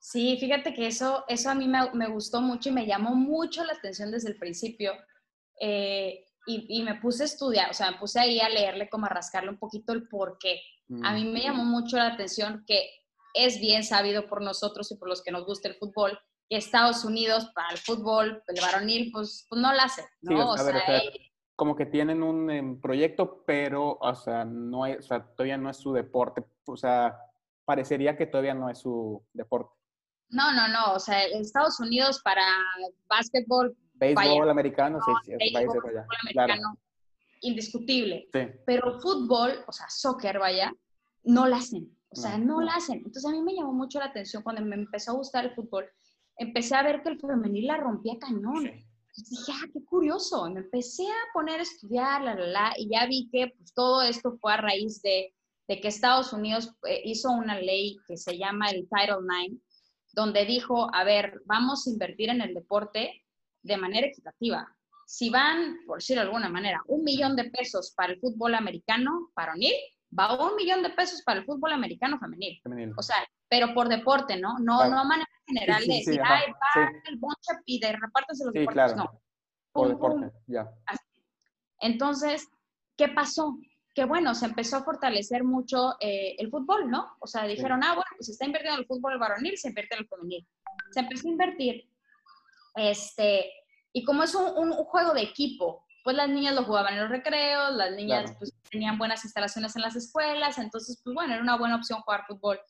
[0.00, 3.64] Sí, fíjate que eso, eso a mí me, me, gustó mucho y me llamó mucho
[3.64, 4.92] la atención desde el principio.
[5.60, 9.06] Eh, y, y, me puse a estudiar, o sea, me puse ahí a leerle, como
[9.06, 10.60] a rascarle un poquito el por qué.
[11.02, 12.86] A mí me llamó mucho la atención que
[13.32, 16.18] es bien sabido por nosotros y por los que nos gusta el fútbol,
[16.54, 20.50] Estados Unidos para el fútbol, el varonil, pues, pues no lo hace, ¿no?
[20.50, 21.02] o, sea,
[21.56, 25.76] como que tienen un em, proyecto, pero, o sea, no o sea, todavía no es
[25.76, 27.16] su deporte, o sea,
[27.64, 29.70] parecería que todavía no es su deporte.
[30.30, 32.42] No, no, no, o sea, Estados Unidos para
[33.08, 33.76] básquetbol.
[33.94, 36.76] Béisbol americano, sí, sí, béisbol, americano,
[37.42, 38.28] indiscutible.
[38.32, 38.40] Sí.
[38.66, 40.72] Pero fútbol, o sea, soccer, vaya,
[41.22, 41.96] no lo hacen.
[42.10, 42.98] O sea, no, no lo hacen.
[42.98, 45.88] Entonces a mí me llamó mucho la atención cuando me empezó a gustar el fútbol
[46.36, 48.66] empecé a ver que el femenil la rompía cañón.
[49.16, 50.50] Y dije, ah, qué curioso.
[50.50, 54.02] me empecé a poner a estudiar, la, la, la, y ya vi que pues, todo
[54.02, 55.32] esto fue a raíz de,
[55.68, 59.60] de que Estados Unidos eh, hizo una ley que se llama el Title IX,
[60.12, 63.24] donde dijo, a ver, vamos a invertir en el deporte
[63.62, 64.66] de manera equitativa.
[65.06, 69.30] Si van, por decirlo de alguna manera, un millón de pesos para el fútbol americano
[69.34, 69.74] varonil,
[70.16, 72.60] va un millón de pesos para el fútbol americano femenil.
[72.96, 73.16] O sea,
[73.48, 74.58] pero por deporte, ¿no?
[74.58, 75.04] No, no
[75.46, 78.96] a manera general de decir, ay, va el bonche y de repártanse los deportes.
[78.96, 79.20] No.
[79.72, 80.70] Por deporte, ya.
[81.80, 82.48] Entonces,
[82.96, 83.58] ¿qué pasó?
[83.94, 87.16] Que bueno, se empezó a fortalecer mucho eh, el fútbol, ¿no?
[87.20, 89.94] O sea, dijeron, ah, bueno, pues se está invirtiendo en el fútbol varonil, se invierte
[89.94, 90.46] en el femenil.
[90.92, 91.88] Se empezó a invertir.
[92.76, 93.50] Este,
[93.92, 97.10] y como es un, un, juego de equipo, pues las niñas lo jugaban en los
[97.10, 101.56] recreos, las niñas pues tenían buenas instalaciones en las escuelas, entonces pues bueno, era una
[101.56, 102.60] buena opción jugar fútbol.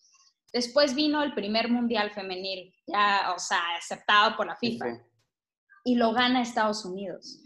[0.54, 5.02] Después vino el primer mundial femenil, ya, o sea, aceptado por la FIFA,
[5.82, 7.40] y lo gana Estados Unidos.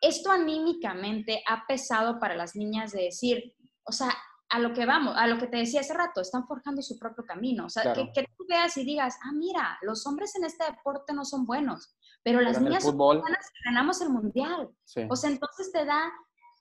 [0.00, 4.16] Esto anímicamente ha pesado para las niñas de decir, o sea,
[4.48, 7.22] a lo que vamos, a lo que te decía hace rato, están forjando su propio
[7.26, 7.66] camino.
[7.66, 11.26] O sea, que, tú veas y digas, ah, mira, los hombres en este deporte no
[11.26, 14.70] son buenos, pero las Pero niñas son buenas ganamos el mundial.
[14.84, 15.02] Sí.
[15.10, 16.10] O sea, entonces te da,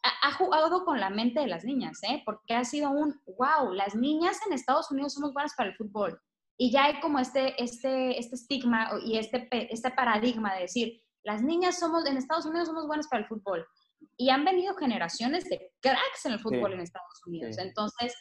[0.07, 2.21] ha, ha jugado con la mente de las niñas, ¿eh?
[2.25, 6.19] Porque ha sido un, wow, las niñas en Estados Unidos somos buenas para el fútbol.
[6.57, 11.41] Y ya hay como este, este, este estigma y este, este paradigma de decir, las
[11.43, 13.65] niñas somos, en Estados Unidos somos buenas para el fútbol.
[14.15, 16.73] Y han venido generaciones de cracks en el fútbol Sí.
[16.73, 17.55] en Estados Unidos.
[17.55, 17.61] Sí.
[17.61, 18.15] Entonces,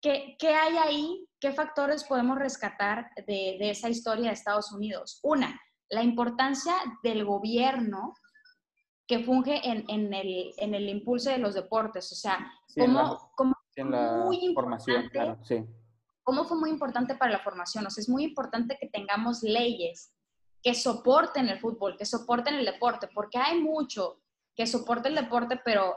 [0.00, 1.26] ¿qué, ¿qué hay ahí?
[1.40, 5.18] ¿Qué factores podemos rescatar de, de esa historia de Estados Unidos?
[5.22, 8.14] Una, la importancia del gobierno
[9.06, 12.10] que funge en, en el, en el impulso de los deportes.
[12.12, 15.64] O sea, Sí, cómo, cómo en la muy formación, claro, sí.
[16.22, 17.86] cómo fue muy importante para la formación.
[17.86, 20.12] O sea, es muy importante que tengamos leyes
[20.62, 24.20] que soporten el fútbol, que soporten el deporte, porque hay mucho
[24.56, 25.96] que soporte el deporte, pero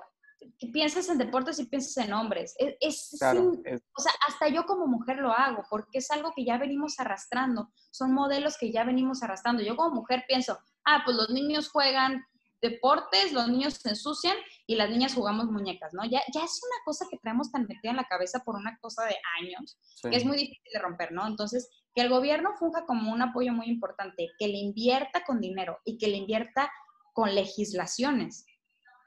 [0.58, 2.56] que piensas en deportes y piensas en hombres.
[2.60, 6.12] Es, es Claro, sin- es- o sea, hasta yo como mujer lo hago, porque es
[6.12, 9.63] algo que ya venimos arrastrando, son modelos que ya venimos arrastrando.
[9.63, 12.24] Yo como mujer pienso, ah, pues los niños juegan
[12.62, 14.36] deportes, los niños se ensucian
[14.67, 16.04] y las niñas jugamos muñecas, ¿no?
[16.04, 19.06] Ya, ya es una cosa que traemos tan metida en la cabeza por una cosa
[19.06, 20.10] de años, sí.
[20.10, 21.26] que es muy difícil de romper, ¿no?
[21.26, 25.80] Entonces, que el gobierno funja como un apoyo muy importante, que le invierta con dinero
[25.86, 26.72] y que le invierta
[27.13, 28.45] con legislaciones.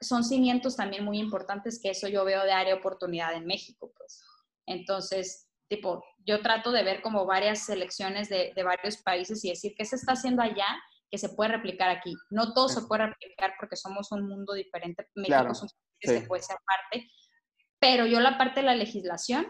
[0.01, 3.91] Son cimientos también muy importantes que eso yo veo de área de oportunidad en México,
[3.95, 4.21] pues.
[4.65, 9.73] Entonces, tipo, yo trato de ver como varias selecciones de, de varios países y decir
[9.77, 10.67] qué se está haciendo allá
[11.13, 12.15] que se puede replicar aquí.
[12.31, 15.07] No todo se puede replicar porque somos un mundo diferente.
[15.13, 16.17] México Claro, es un país que sí.
[16.17, 17.07] se puede ser parte,
[17.79, 19.45] pero yo la parte de la legislación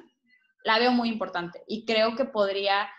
[0.66, 2.90] la veo muy importante y creo que podría,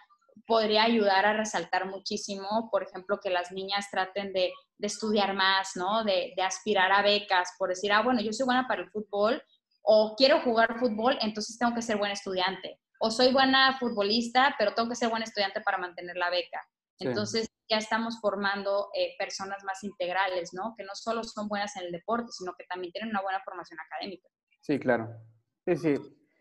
[0.46, 5.72] podría ayudar a resaltar muchísimo, por ejemplo, que las niñas traten de, de estudiar más,
[5.76, 6.02] ¿no?
[6.02, 9.42] De, de aspirar a becas, por decir, ah, bueno, yo soy buena para el fútbol
[9.82, 12.80] o quiero jugar fútbol, entonces tengo que ser buen estudiante.
[12.98, 16.66] O soy buena futbolista, pero tengo que ser buen estudiante para mantener la beca.
[16.98, 20.74] Entonces ya estamos formando eh, personas más integrales, ¿no?
[20.76, 23.78] Que no solo son buenas en el deporte, sino que también tienen una buena formación
[23.80, 24.28] académica.
[24.60, 25.08] Sí, claro.
[25.66, 25.94] Sí, sí.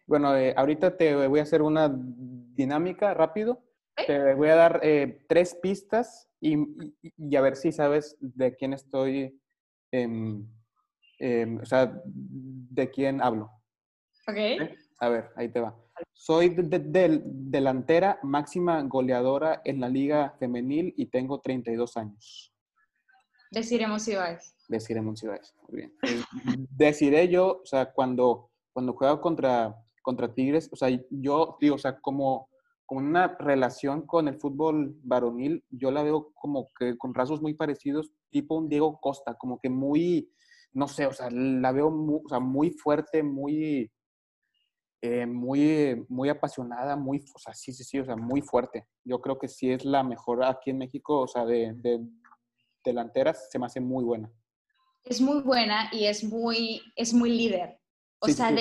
[0.06, 3.64] Bueno, eh, ahorita te voy a hacer una dinámica rápido.
[4.08, 8.56] Te voy a dar eh, tres pistas y, y- y a ver si sabes de
[8.56, 9.40] quién estoy,
[9.92, 10.46] em,
[11.20, 13.52] em, o sea, de quién hablo.
[14.28, 14.36] ¿Ok?
[14.36, 14.58] ¿sí?
[15.00, 15.76] A ver, ahí te va.
[16.12, 22.54] Soy de- de- del- delantera máxima goleadora en la liga femenil y tengo 32 años.
[23.52, 24.56] Deciremos Ibáez.
[24.68, 25.54] Desiree Monsiváis.
[25.68, 25.94] Muy bien.
[26.04, 26.24] Eh,
[26.72, 31.78] Desiree yo, o sea, cuando, cuando juego contra, contra Tigres, o sea, yo digo, o
[31.78, 32.50] sea, como,
[32.86, 37.54] como una relación con el fútbol varonil, yo la veo como que con rasgos muy
[37.54, 40.32] parecidos, tipo un Diego Costa, como que muy,
[40.72, 43.92] no sé, o sea, la veo muy, o sea, muy fuerte, muy,
[45.06, 48.88] eh, muy, muy apasionada, muy, o sea, sí, sí, sí, o sea, muy fuerte.
[49.04, 52.00] Yo creo que sí es la mejor aquí en México, o sea, de, de
[52.86, 54.32] delanteras, se me hace muy buena.
[55.04, 57.82] Es muy buena y es muy, es muy líder.
[58.20, 58.56] O Sí, sea, sí,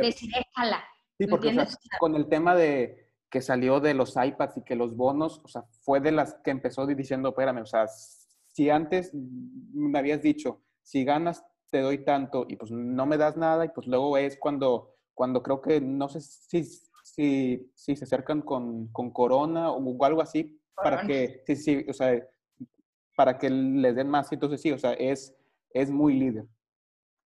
[0.00, 0.82] decir jala.
[1.18, 1.48] Sí, ¿Me porque?
[1.48, 1.68] O sea-
[1.98, 5.64] con el tema de que salió de los iPads y que los bonos, o sea,
[5.82, 11.04] fue de las que empezó diciendo, espérame, o sea, si antes me habías dicho, si
[11.04, 14.93] ganas te doy tanto y pues no me das nada y pues luego es cuando,
[15.14, 16.64] cuando creo que, no sé si,
[17.04, 21.08] si, si se acercan con, con Corona o algo así, para Corona.
[21.08, 22.20] que, sí, sí, o sea,
[23.16, 24.30] para que les den más.
[24.32, 25.34] Entonces sí, o sea, es,
[25.70, 26.44] es muy líder.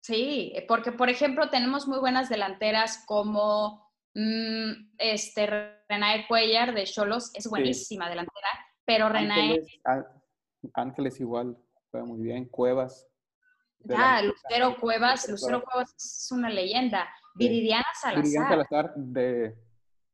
[0.01, 5.47] Sí, porque por ejemplo tenemos muy buenas delanteras como mm, este,
[5.89, 8.49] Renae Cuellar de Cholos, es buenísima delantera,
[8.85, 9.63] pero Renae,
[10.75, 11.57] Ángeles, igual,
[11.89, 13.07] juega muy bien, Cuevas.
[13.79, 14.21] ya, delantera.
[14.21, 17.09] Lucero Cuevas, Lucero Cuevas es una leyenda.
[17.35, 19.55] Viridiana Viridiana Salazar, Salazar de ella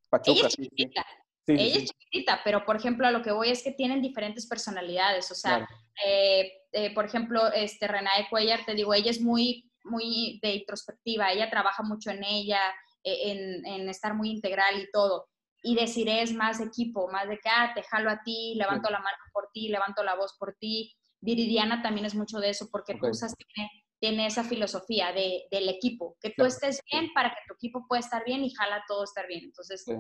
[0.10, 0.48] Pachuca.
[0.48, 0.70] es sí, sí.
[0.70, 1.06] chiquitita,
[1.48, 3.72] Sí, sí, ella sí, es chiquitita, pero por ejemplo a lo que voy es que
[3.72, 5.68] tienen diferentes personalidades, o sea, claro.
[6.06, 11.32] eh, eh, por ejemplo, este, Renae Cuellar, te digo, ella es muy, muy de introspectiva,
[11.32, 12.60] ella trabaja mucho en ella,
[13.04, 15.28] eh, en, en estar muy integral y todo.
[15.64, 18.90] Y decir es más de equipo, más de que, ah, te jalo a ti, levanto
[18.90, 20.96] la mano por ti, levanto la voz por ti.
[21.20, 23.08] Viridiana también es mucho de eso, porque Ok.
[23.08, 23.70] Tuzas tiene,
[24.02, 28.00] tiene esa filosofía de, del equipo, que tú estés bien para que tu equipo pueda
[28.00, 29.44] estar bien y jala todo estar bien.
[29.46, 29.94] Entonces, Sí,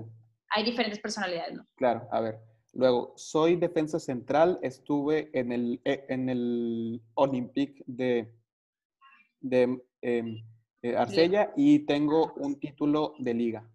[0.49, 1.68] hay diferentes personalidades, ¿no?
[1.76, 2.39] claro, a ver.
[2.74, 8.34] Luego, soy defensa central, estuve en el, eh, en el Olympique de,
[9.39, 10.43] de em,
[10.82, 13.70] eh, Arcella y tengo un título de liga.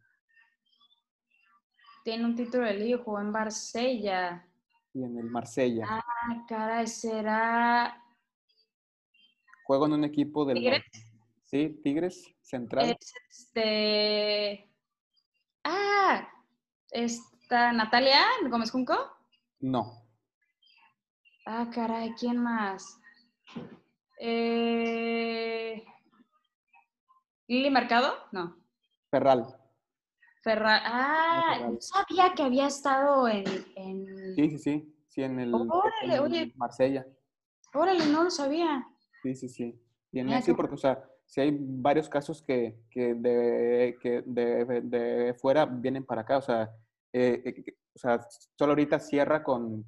[2.03, 4.45] Tiene un título de liga, jugó en Marsella.
[4.93, 5.87] Y en el Marsella.
[5.89, 8.03] Ah, cara, será
[9.67, 10.59] Juego en un equipo del...
[10.59, 10.85] Tigres.
[11.45, 12.91] Sí, Tigres, central.
[12.91, 14.71] Es este.
[15.65, 16.29] Ah,
[16.91, 18.97] es ¿Está Natalia Gómez Junco?
[19.61, 20.03] No.
[21.47, 22.99] Ah, caray, ¿quién más?
[24.19, 25.85] Eh...
[27.47, 28.15] ¿Lili Mercado?
[28.33, 28.57] No.
[29.13, 29.47] Ferral.
[30.43, 30.81] Ferral.
[30.85, 31.75] Ah, Ferral.
[31.75, 33.45] no sabía que había estado en.
[33.77, 34.35] en...
[34.35, 34.97] Sí, sí, sí.
[35.07, 36.53] Sí, en el Órale, en oye.
[36.57, 37.07] Marsella.
[37.75, 38.85] Órale, no lo sabía.
[39.23, 39.81] Sí, sí, sí.
[40.11, 44.23] Tiene, Ah, sí, qué porque, o sea, sí hay varios casos que, que, de, que
[44.25, 46.39] de, de fuera vienen para acá.
[46.39, 46.71] O sea,
[47.13, 48.21] eh, eh, o sea,
[48.59, 49.85] solo ahorita cierra con,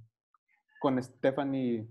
[0.81, 1.87] con Stephanie,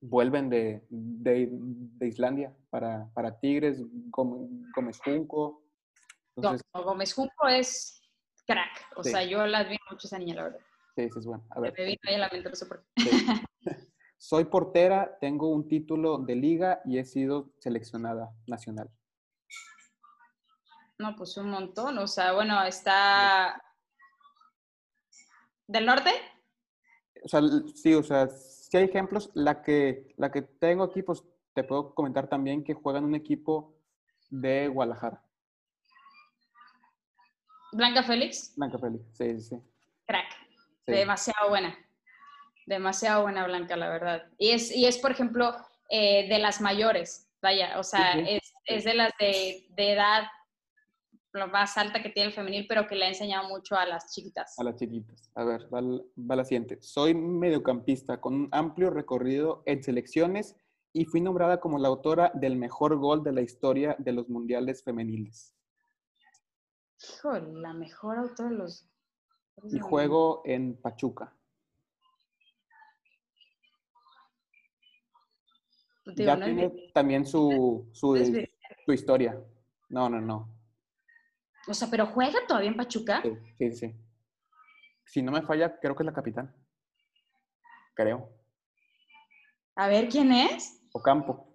[0.00, 5.62] vuelven de, de, de Islandia para, para Tigres, Gómez, Junco.
[6.36, 8.00] No, Gómez Junco es
[8.46, 8.86] crack.
[8.96, 9.10] O Sí.
[9.10, 10.60] sea, yo la admiro mucho esa niña, la verdad.
[10.96, 11.44] sí, sí, es bueno.
[11.50, 11.86] A Me ver.
[11.86, 13.02] vino ahí a la mente, no sé por qué.
[13.10, 13.26] Sí.
[14.20, 18.90] Soy portera, tengo un título de liga y he sido seleccionada nacional.
[20.98, 21.96] No, pues un montón.
[21.96, 23.62] O sea, bueno, está.
[25.66, 26.10] ¿Del norte?
[27.24, 27.40] O sea,
[27.74, 29.30] sí, o sea, sí hay ejemplos.
[29.32, 33.14] La que, la que tengo aquí, pues te puedo comentar también que juega en un
[33.14, 33.74] equipo
[34.28, 35.24] de Guadalajara.
[37.72, 39.62] Blanca Félix, Blanca Félix, sí, sí, sí.
[40.04, 40.30] crack.
[40.84, 40.92] Sí.
[40.92, 41.74] Demasiado buena.
[42.70, 44.22] Demasiado buena Blanca, la verdad.
[44.38, 45.56] Y es, y es por ejemplo,
[45.88, 47.28] eh, de las mayores.
[47.42, 48.12] Vaya, o sea.
[48.12, 50.22] Es, es de las de, de edad
[51.32, 54.14] lo más alta que tiene el femenil, pero que le ha enseñado mucho a las
[54.14, 54.56] chiquitas.
[54.56, 55.32] A las chiquitas.
[55.34, 56.78] A ver, va, va la siguiente.
[56.80, 60.56] Soy mediocampista con un amplio recorrido en selecciones
[60.92, 64.84] y fui nombrada como la autora del mejor gol de la historia de los mundiales
[64.84, 65.56] femeniles.
[67.02, 68.86] Híjole, la mejor autora de los...
[69.64, 71.36] Y juego en Pachuca.
[76.14, 78.16] Digo, ya no tiene mi- también su, su,
[78.84, 79.38] su historia.
[79.88, 80.48] No, no, no.
[81.68, 83.22] O sea, pero juega todavía en Pachuca.
[83.22, 83.94] Sí, sí, sí.
[85.06, 86.54] Si no me falla, creo que es la capitana.
[87.94, 88.28] Creo.
[89.76, 90.80] A ver, ¿quién es?
[90.92, 91.46] Ocampo.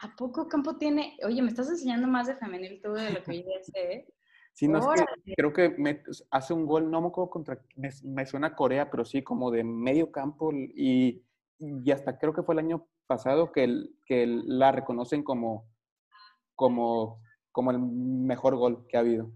[0.00, 1.16] ¿A poco Campo tiene?
[1.24, 4.08] Oye, me estás enseñando más de femenil tú de lo que yo ya sé, ¿eh?
[4.54, 4.86] Sí, no, es
[5.24, 6.02] que creo que me-
[6.32, 9.52] hace un gol, no me acuerdo contra, me, me suena a Corea, pero sí, como
[9.52, 11.22] de medio campo y,
[11.60, 15.66] y hasta creo que fue el año pasado que, el- que el- la reconocen como,
[16.54, 19.32] como, como el mejor gol que ha habido.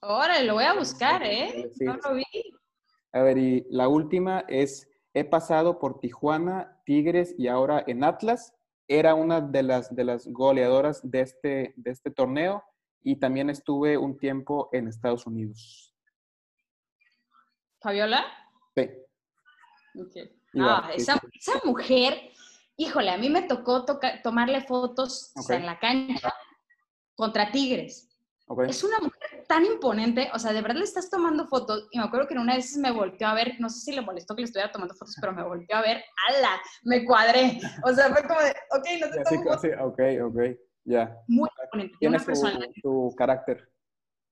[0.00, 1.70] Órale, lo voy a buscar, ¿eh?
[1.74, 2.24] Sí, No lo vi.
[3.12, 8.54] A ver, y la última es, he pasado por Tijuana, Tigres y ahora en Atlas.
[8.88, 12.62] Era una de las, de las goleadoras de este, de este torneo
[13.02, 15.92] y también estuve un tiempo en Estados Unidos.
[17.80, 18.24] ¿Fabiola?
[18.76, 18.88] Sí.
[20.58, 22.30] Ah, esa, esa mujer,
[22.76, 25.60] híjole, a mí me tocó toca- tomarle fotos o sea, Ok.
[25.60, 26.32] en la cancha
[27.14, 28.08] contra Tigres.
[28.68, 31.88] Es una mujer tan imponente, o sea, de verdad le estás tomando fotos.
[31.90, 34.02] Y me acuerdo que en una esas me volteó a ver, no sé si le
[34.02, 36.60] molestó que le estuviera tomando fotos, pero me volteó a ver, ¡ala!
[36.84, 37.58] Me cuadré.
[37.84, 39.60] O sea, fue como de, ok, no te tomo fotos.
[39.62, 40.38] sí, ok, ok,
[40.84, 41.16] ya.
[41.26, 43.72] Muy imponente, tiene una, su, personalidad, su carácter,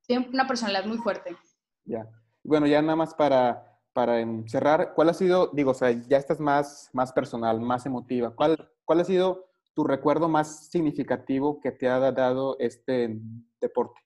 [0.07, 1.37] tiene una personalidad muy fuerte.
[1.85, 2.07] ya.
[2.45, 6.41] Bueno, ya nada más para, para cerrar, ¿cuál ha sido, digo, o sea, ya estás
[6.41, 11.89] más, más personal, más emotiva, ¿cuál, ¿cuál ha sido tu recuerdo más significativo que te
[11.89, 13.19] ha dado este
[13.61, 14.01] deporte?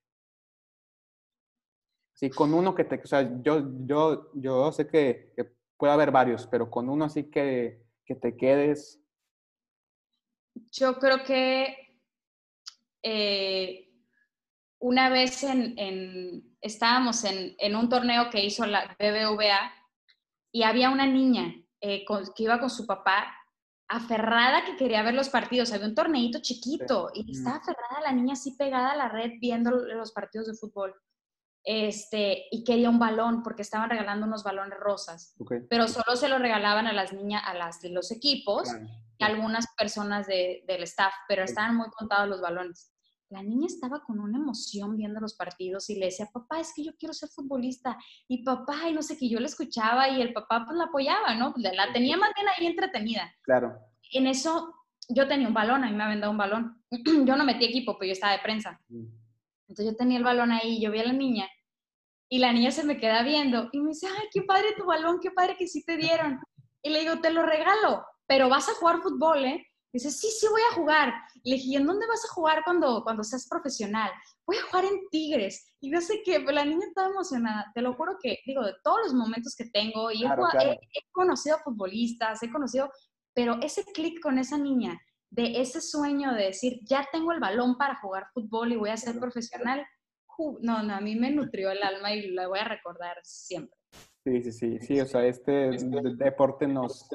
[2.12, 6.10] Sí, con uno que te, o sea, yo, yo, yo sé que, que puede haber
[6.10, 9.00] varios, pero con uno así que, que te quedes,
[10.72, 11.76] Yo creo que
[13.02, 13.87] eh,
[14.80, 19.72] una vez en, en- estábamos en, en un torneo que hizo la BBVA
[20.52, 23.34] y había una niña eh, con- que iba con su papá
[23.88, 25.72] aferrada que quería ver los partidos.
[25.72, 29.70] Había un torneito chiquito y estaba aferrada la niña así pegada a la red viendo
[29.70, 30.94] los partidos de fútbol.
[31.64, 35.52] Este, y quería un balón porque estaban regalando unos balones rosas, ok.
[35.68, 38.86] pero solo se lo regalaban a las niñas, a las de los equipos Claro.
[39.18, 42.92] y algunas personas de- del staff, pero estaban muy contados los balones.
[43.30, 46.82] La niña estaba con una emoción viendo los partidos y le decía, papá, es que
[46.82, 47.98] yo quiero ser futbolista.
[48.26, 51.34] Y papá, y no sé qué, yo le escuchaba y el papá pues la apoyaba,
[51.34, 51.52] ¿no?
[51.56, 53.30] La la tenía más bien ahí entretenida.
[53.42, 53.78] Claro.
[54.12, 54.74] En eso
[55.08, 56.82] yo tenía un balón, a mí me habían dado un balón.
[56.90, 58.80] yo no metí equipo, pero yo estaba de prensa.
[58.88, 59.06] Mm.
[59.68, 61.46] Entonces yo tenía el balón ahí, yo vi a la niña
[62.28, 65.18] y la niña se me queda viendo y me dice, ay, qué padre tu balón,
[65.20, 66.40] qué padre que sí te dieron.
[66.82, 69.66] Y le digo, te lo regalo, pero vas a jugar fútbol, ¿eh?
[69.92, 71.14] Dice, sí, sí voy a jugar.
[71.44, 74.10] Le dije, ¿y en dónde vas a jugar cuando, cuando seas profesional?
[74.46, 75.74] Voy a jugar en Tigres.
[75.80, 77.70] Y no sé qué, pero la niña estaba emocionada.
[77.74, 80.58] Te lo juro que, digo, de todos los momentos que tengo, y he Claro, jugado-
[80.60, 80.70] claro.
[80.72, 82.90] he, he conocido futbolistas, he conocido,
[83.34, 87.76] pero ese clic con esa niña, de ese sueño de decir, ya tengo el balón
[87.76, 89.20] para jugar fútbol y voy a ser Claro.
[89.20, 89.86] profesional,
[90.60, 93.76] no, no, a mí me nutrió el alma y lo voy a recordar siempre.
[94.24, 95.70] Sí, sí, sí, sí, o sea, este
[96.16, 97.08] deporte nos,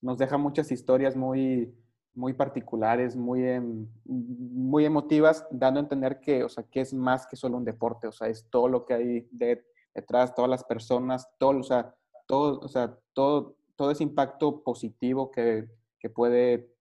[0.00, 1.74] nos deja muchas historias muy,
[2.14, 7.26] muy particulares, muy, em, muy emotivas, dando a entender que, o sea, que es más
[7.26, 11.28] que solo un deporte, o sea, es todo lo que hay detrás, todas las personas,
[11.38, 11.94] todo, o sea,
[12.26, 16.74] todo, o sea, todo, todo ese impacto positivo que, que puede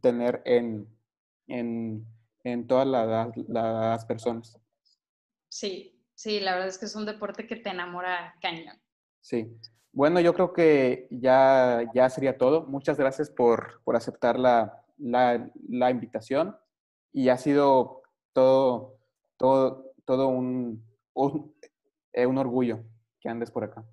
[0.00, 0.88] tener en,
[1.46, 2.06] en,
[2.44, 4.58] en todas las personas.
[5.48, 8.80] Sí, sí, la verdad es que es un deporte que te enamora cañón.
[9.20, 9.56] Sí.
[9.92, 12.66] Bueno, yo creo que ya, ya sería todo.
[12.66, 16.56] Muchas gracias por, por aceptar la, la, la, invitación
[17.12, 18.98] y ha sido todo,
[19.36, 20.84] todo, todo un,
[21.14, 21.54] un,
[22.12, 22.84] eh, un orgullo
[23.20, 23.84] que andes por acá.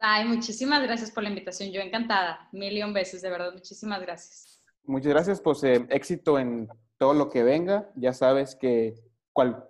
[0.00, 1.70] Ay, muchísimas gracias por la invitación.
[1.72, 2.48] Yo encantada.
[2.52, 3.52] Millón veces, de verdad.
[3.52, 4.62] Muchísimas gracias.
[4.84, 5.40] Muchas gracias.
[5.40, 7.90] Pues eh, éxito en todo lo que venga.
[7.96, 8.94] Ya sabes que
[9.32, 9.68] cual,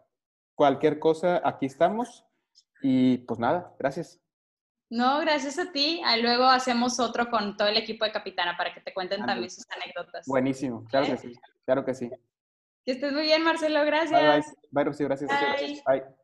[0.55, 2.27] cualquier cosa, aquí estamos.
[2.83, 4.21] Y pues nada, gracias.
[4.91, 6.01] No, gracias a ti.
[6.23, 9.67] Luego hacemos otro con todo el equipo de Capitana para que te cuenten también sus
[9.71, 10.27] anécdotas.
[10.27, 12.11] Buenísimo, claro que sí, claro que sí.
[12.85, 14.19] Que estés muy bien, Marcelo, gracias.
[14.19, 14.45] Bye, bye.
[14.71, 15.31] bye Rocío, gracias.
[15.87, 16.18] Bye.